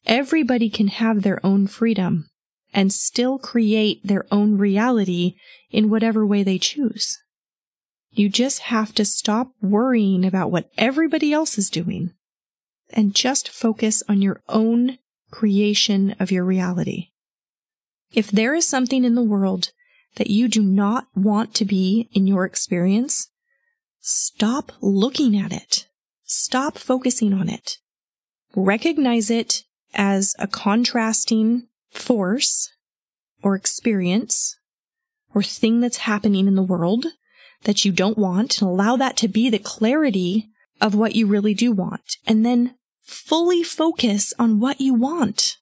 Everybody 0.06 0.70
can 0.70 0.88
have 0.88 1.22
their 1.22 1.46
own 1.46 1.68
freedom 1.68 2.30
and 2.74 2.94
still 2.94 3.38
create 3.38 4.06
their 4.06 4.26
own 4.32 4.58
reality 4.58 5.36
in 5.70 5.90
whatever 5.90 6.26
way 6.26 6.44
they 6.44 6.58
choose. 6.58 7.18
You 8.12 8.30
just 8.30 8.60
have 8.60 8.94
to 8.96 9.06
stop 9.06 9.52
worrying 9.62 10.26
about 10.26 10.52
what 10.52 10.70
everybody 10.78 11.34
else 11.34 11.58
is 11.58 11.70
doing 11.70 12.13
and 12.89 13.15
just 13.15 13.50
focus 13.50 14.04
on 14.08 14.21
your 14.21 14.41
own 14.47 14.97
creation 15.32 16.15
of 16.19 16.32
your 16.32 16.43
reality. 16.43 17.10
If 18.12 18.32
there 18.32 18.56
is 18.56 18.67
something 18.67 19.04
in 19.04 19.15
the 19.15 19.23
world 19.23 19.71
that 20.15 20.30
you 20.30 20.47
do 20.47 20.62
not 20.62 21.08
want 21.15 21.54
to 21.56 21.65
be 21.65 22.10
in 22.13 22.28
your 22.28 22.45
experience, 22.45 23.30
stop 24.00 24.71
looking 24.82 25.38
at 25.38 25.52
it. 25.52 25.88
Stop 26.23 26.78
focusing 26.78 27.34
on 27.34 27.50
it. 27.50 27.78
Recognize 28.56 29.30
it 29.30 29.63
as 29.93 30.36
a 30.39 30.47
contrasting 30.47 31.67
force 31.91 32.71
or 33.41 33.56
experience 33.56 34.58
or 35.34 35.43
thing 35.43 35.80
that's 35.80 35.97
happening 35.97 36.47
in 36.47 36.56
the 36.56 36.63
world 36.63 37.06
that 37.63 37.86
you 37.86 37.91
don't 37.91 38.17
want 38.17 38.62
and 38.62 38.69
allow 38.69 38.95
that 38.95 39.17
to 39.17 39.28
be 39.28 39.50
the 39.50 39.60
clarity 39.60 40.50
of 40.82 40.96
what 40.96 41.16
you 41.16 41.28
really 41.28 41.54
do 41.54 41.72
want. 41.72 42.18
And 42.26 42.46
then 42.46 42.76
fully 43.02 43.63
focus 43.63 44.34
on 44.38 44.60
what 44.60 44.82
you 44.82 44.94
want. 44.94 45.58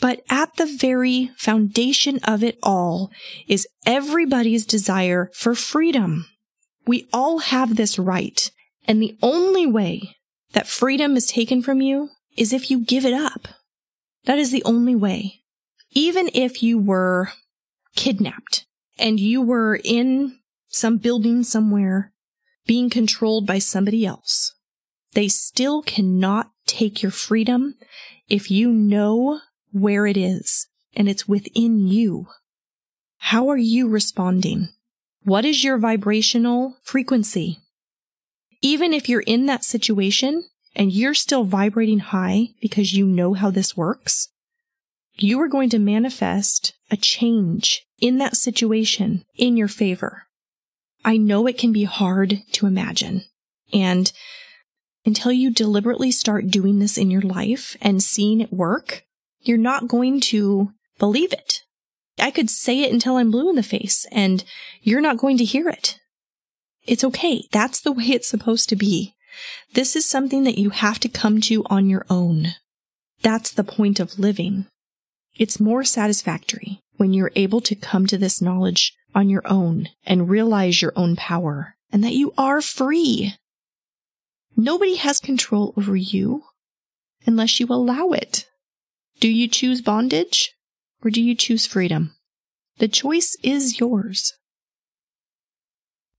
But 0.00 0.22
at 0.28 0.56
the 0.56 0.66
very 0.66 1.30
foundation 1.36 2.18
of 2.24 2.42
it 2.42 2.58
all 2.62 3.10
is 3.46 3.68
everybody's 3.86 4.66
desire 4.66 5.30
for 5.32 5.54
freedom. 5.54 6.26
We 6.86 7.08
all 7.12 7.38
have 7.38 7.76
this 7.76 7.98
right. 7.98 8.50
And 8.86 9.00
the 9.00 9.16
only 9.22 9.66
way 9.66 10.16
that 10.52 10.66
freedom 10.66 11.16
is 11.16 11.26
taken 11.26 11.62
from 11.62 11.80
you 11.80 12.10
is 12.36 12.52
if 12.52 12.70
you 12.70 12.84
give 12.84 13.04
it 13.04 13.14
up. 13.14 13.48
That 14.24 14.38
is 14.38 14.50
the 14.50 14.64
only 14.64 14.94
way. 14.94 15.42
Even 15.92 16.30
if 16.32 16.62
you 16.62 16.78
were 16.78 17.30
kidnapped 17.94 18.66
and 18.98 19.20
you 19.20 19.42
were 19.42 19.78
in 19.84 20.38
some 20.68 20.96
building 20.96 21.42
somewhere 21.44 22.11
being 22.66 22.90
controlled 22.90 23.46
by 23.46 23.58
somebody 23.58 24.06
else, 24.06 24.54
They 25.14 25.28
still 25.28 25.82
cannot 25.82 26.50
take 26.66 27.02
your 27.02 27.12
freedom 27.12 27.74
if 28.28 28.50
you 28.50 28.72
know 28.72 29.40
where 29.70 30.06
it 30.06 30.16
is 30.16 30.68
and 30.94 31.08
it's 31.08 31.28
within 31.28 31.86
you. 31.86 32.26
How 33.18 33.48
are 33.48 33.58
you 33.58 33.88
responding? 33.88 34.68
What 35.24 35.44
is 35.44 35.62
your 35.62 35.78
vibrational 35.78 36.76
frequency? 36.82 37.58
Even 38.62 38.92
if 38.92 39.08
you're 39.08 39.20
in 39.20 39.46
that 39.46 39.64
situation 39.64 40.44
and 40.74 40.92
you're 40.92 41.14
still 41.14 41.44
vibrating 41.44 41.98
high 41.98 42.48
because 42.60 42.92
you 42.92 43.06
know 43.06 43.34
how 43.34 43.50
this 43.50 43.76
works, 43.76 44.28
you 45.14 45.40
are 45.40 45.48
going 45.48 45.68
to 45.70 45.78
manifest 45.78 46.74
a 46.90 46.96
change 46.96 47.82
in 48.00 48.18
that 48.18 48.36
situation 48.36 49.24
in 49.36 49.56
your 49.56 49.68
favor. 49.68 50.26
I 51.04 51.16
know 51.16 51.46
it 51.46 51.58
can 51.58 51.72
be 51.72 51.84
hard 51.84 52.42
to 52.52 52.66
imagine. 52.66 53.24
And 53.72 54.12
until 55.04 55.32
you 55.32 55.50
deliberately 55.50 56.10
start 56.10 56.50
doing 56.50 56.78
this 56.78 56.96
in 56.96 57.10
your 57.10 57.22
life 57.22 57.76
and 57.80 58.02
seeing 58.02 58.40
it 58.40 58.52
work, 58.52 59.04
you're 59.40 59.58
not 59.58 59.88
going 59.88 60.20
to 60.20 60.72
believe 60.98 61.32
it. 61.32 61.62
I 62.18 62.30
could 62.30 62.50
say 62.50 62.82
it 62.82 62.92
until 62.92 63.16
I'm 63.16 63.30
blue 63.30 63.50
in 63.50 63.56
the 63.56 63.62
face 63.62 64.06
and 64.12 64.44
you're 64.80 65.00
not 65.00 65.16
going 65.16 65.38
to 65.38 65.44
hear 65.44 65.68
it. 65.68 65.98
It's 66.84 67.04
okay. 67.04 67.44
That's 67.50 67.80
the 67.80 67.92
way 67.92 68.04
it's 68.04 68.28
supposed 68.28 68.68
to 68.68 68.76
be. 68.76 69.14
This 69.72 69.96
is 69.96 70.04
something 70.04 70.44
that 70.44 70.58
you 70.58 70.70
have 70.70 71.00
to 71.00 71.08
come 71.08 71.40
to 71.42 71.64
on 71.66 71.88
your 71.88 72.04
own. 72.10 72.48
That's 73.22 73.50
the 73.50 73.64
point 73.64 73.98
of 73.98 74.18
living. 74.18 74.66
It's 75.36 75.58
more 75.58 75.84
satisfactory 75.84 76.80
when 76.96 77.14
you're 77.14 77.32
able 77.34 77.60
to 77.62 77.74
come 77.74 78.06
to 78.06 78.18
this 78.18 78.42
knowledge 78.42 78.94
on 79.14 79.28
your 79.28 79.42
own 79.44 79.88
and 80.04 80.28
realize 80.28 80.82
your 80.82 80.92
own 80.96 81.14
power 81.16 81.76
and 81.90 82.04
that 82.04 82.14
you 82.14 82.32
are 82.38 82.60
free. 82.60 83.34
Nobody 84.56 84.96
has 84.96 85.20
control 85.20 85.74
over 85.76 85.96
you 85.96 86.44
unless 87.26 87.60
you 87.60 87.66
allow 87.68 88.10
it. 88.10 88.48
Do 89.20 89.28
you 89.28 89.46
choose 89.48 89.80
bondage 89.80 90.52
or 91.04 91.10
do 91.10 91.22
you 91.22 91.34
choose 91.34 91.66
freedom? 91.66 92.14
The 92.78 92.88
choice 92.88 93.36
is 93.42 93.78
yours. 93.78 94.32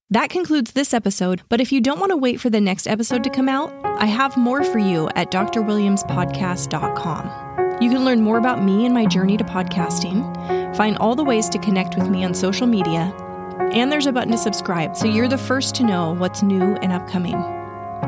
That 0.10 0.30
concludes 0.30 0.74
this 0.74 0.94
episode, 0.94 1.42
but 1.50 1.60
if 1.60 1.72
you 1.72 1.82
don't 1.82 2.00
want 2.00 2.12
to 2.12 2.18
wait 2.18 2.40
for 2.40 2.52
the 2.52 2.62
next 2.62 2.86
episode 2.88 3.24
to 3.24 3.32
come 3.32 3.50
out, 3.50 3.74
I 3.84 4.06
have 4.06 4.38
more 4.38 4.64
for 4.64 4.78
you 4.78 5.10
at 5.16 5.32
drwilliamspodcast.com. 5.32 7.63
You 7.82 7.90
can 7.90 8.06
learn 8.06 8.22
more 8.22 8.38
about 8.38 8.64
me 8.64 8.86
and 8.86 8.94
my 8.94 9.06
journey 9.06 9.36
to 9.38 9.44
podcasting, 9.44 10.76
find 10.76 10.98
all 10.98 11.16
the 11.16 11.24
ways 11.24 11.50
to 11.50 11.58
connect 11.58 11.98
with 11.98 12.10
me 12.10 12.24
on 12.24 12.34
social 12.34 12.68
media, 12.68 13.14
and 13.74 13.92
there's 13.92 14.06
a 14.06 14.12
button 14.12 14.32
to 14.32 14.38
subscribe 14.38 14.96
so 14.96 15.06
you're 15.06 15.28
the 15.28 15.38
first 15.38 15.76
to 15.76 15.84
know 15.84 16.14
what's 16.14 16.44
new 16.44 16.76
and 16.78 16.94
upcoming. 16.94 17.36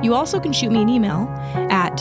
You 0.04 0.14
also 0.14 0.40
can 0.40 0.54
shoot 0.54 0.72
me 0.72 0.82
an 0.82 0.90
email 0.90 1.28
at 1.70 2.00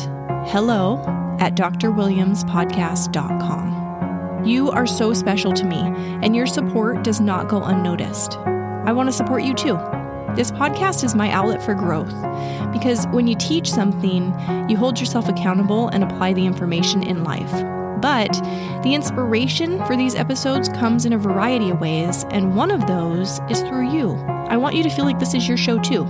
hello 0.48 1.02
at 1.40 1.56
drwilliamspodcast.com. 1.56 4.44
You 4.44 4.70
are 4.70 4.86
so 4.86 5.14
special 5.14 5.52
to 5.52 5.64
me, 5.64 5.78
and 6.22 6.36
your 6.36 6.46
support 6.46 7.02
does 7.02 7.20
not 7.20 7.48
go 7.48 7.62
unnoticed. 7.62 8.36
I 8.36 8.92
want 8.92 9.08
to 9.08 9.12
support 9.12 9.42
you 9.42 9.54
too. 9.54 9.76
This 10.34 10.50
podcast 10.50 11.04
is 11.04 11.14
my 11.14 11.30
outlet 11.30 11.62
for 11.62 11.74
growth 11.74 12.12
because 12.72 13.06
when 13.12 13.28
you 13.28 13.36
teach 13.36 13.70
something, 13.70 14.34
you 14.68 14.76
hold 14.76 14.98
yourself 14.98 15.28
accountable 15.28 15.86
and 15.88 16.02
apply 16.02 16.32
the 16.32 16.44
information 16.44 17.04
in 17.04 17.22
life. 17.22 17.52
But 18.02 18.32
the 18.82 18.94
inspiration 18.94 19.78
for 19.86 19.96
these 19.96 20.16
episodes 20.16 20.68
comes 20.68 21.06
in 21.06 21.12
a 21.12 21.18
variety 21.18 21.70
of 21.70 21.80
ways, 21.80 22.24
and 22.30 22.56
one 22.56 22.72
of 22.72 22.88
those 22.88 23.38
is 23.48 23.60
through 23.60 23.92
you. 23.92 24.14
I 24.26 24.56
want 24.56 24.74
you 24.74 24.82
to 24.82 24.90
feel 24.90 25.04
like 25.04 25.20
this 25.20 25.34
is 25.34 25.46
your 25.46 25.56
show 25.56 25.78
too. 25.78 26.04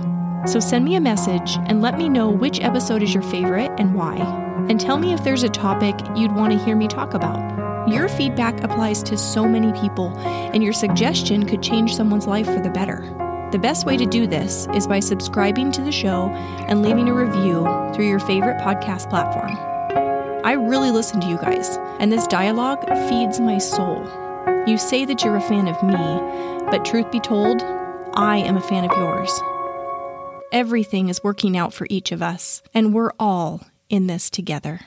So 0.47 0.59
send 0.59 0.85
me 0.85 0.95
a 0.95 1.01
message 1.01 1.57
and 1.67 1.83
let 1.83 1.95
me 1.95 2.09
know 2.09 2.27
which 2.27 2.61
episode 2.61 3.03
is 3.03 3.13
your 3.13 3.23
favorite 3.23 3.71
and 3.77 3.93
why. 3.93 4.15
And 4.69 4.79
tell 4.79 4.97
me 4.97 5.13
if 5.13 5.23
there's 5.23 5.43
a 5.43 5.49
topic 5.49 5.95
you'd 6.15 6.35
want 6.35 6.51
to 6.51 6.65
hear 6.65 6.75
me 6.75 6.87
talk 6.87 7.13
about. 7.13 7.87
Your 7.87 8.09
feedback 8.09 8.63
applies 8.63 9.03
to 9.03 9.19
so 9.19 9.47
many 9.47 9.71
people, 9.79 10.17
and 10.17 10.63
your 10.63 10.73
suggestion 10.73 11.45
could 11.45 11.61
change 11.61 11.95
someone's 11.95 12.25
life 12.25 12.47
for 12.47 12.59
the 12.59 12.71
better. 12.71 13.24
The 13.51 13.59
best 13.59 13.85
way 13.85 13.95
to 13.95 14.05
do 14.05 14.27
this 14.27 14.67
is 14.73 14.87
by 14.87 14.99
subscribing 14.99 15.71
to 15.73 15.81
the 15.81 15.91
show 15.91 16.29
and 16.67 16.81
leaving 16.81 17.07
a 17.07 17.13
review 17.13 17.63
through 17.93 18.07
your 18.07 18.19
favorite 18.19 18.57
podcast 18.61 19.09
platform. 19.09 19.51
I 20.45 20.53
really 20.53 20.91
listen 20.91 21.21
to 21.21 21.27
you 21.27 21.37
guys, 21.37 21.77
and 21.99 22.11
this 22.11 22.27
dialogue 22.27 22.85
feeds 23.09 23.39
my 23.39 23.57
soul. 23.57 24.03
You 24.67 24.77
say 24.77 25.05
that 25.05 25.23
you're 25.23 25.37
a 25.37 25.41
fan 25.41 25.67
of 25.67 25.81
me, 25.83 26.65
but 26.69 26.85
truth 26.85 27.11
be 27.11 27.19
told, 27.19 27.61
I 28.13 28.37
am 28.37 28.57
a 28.57 28.61
fan 28.61 28.83
of 28.83 28.97
yours. 28.97 29.31
Everything 30.51 31.09
is 31.09 31.23
working 31.23 31.57
out 31.57 31.73
for 31.73 31.87
each 31.89 32.11
of 32.11 32.21
us, 32.21 32.61
and 32.73 32.93
we're 32.93 33.11
all 33.19 33.61
in 33.89 34.07
this 34.07 34.29
together. 34.29 34.81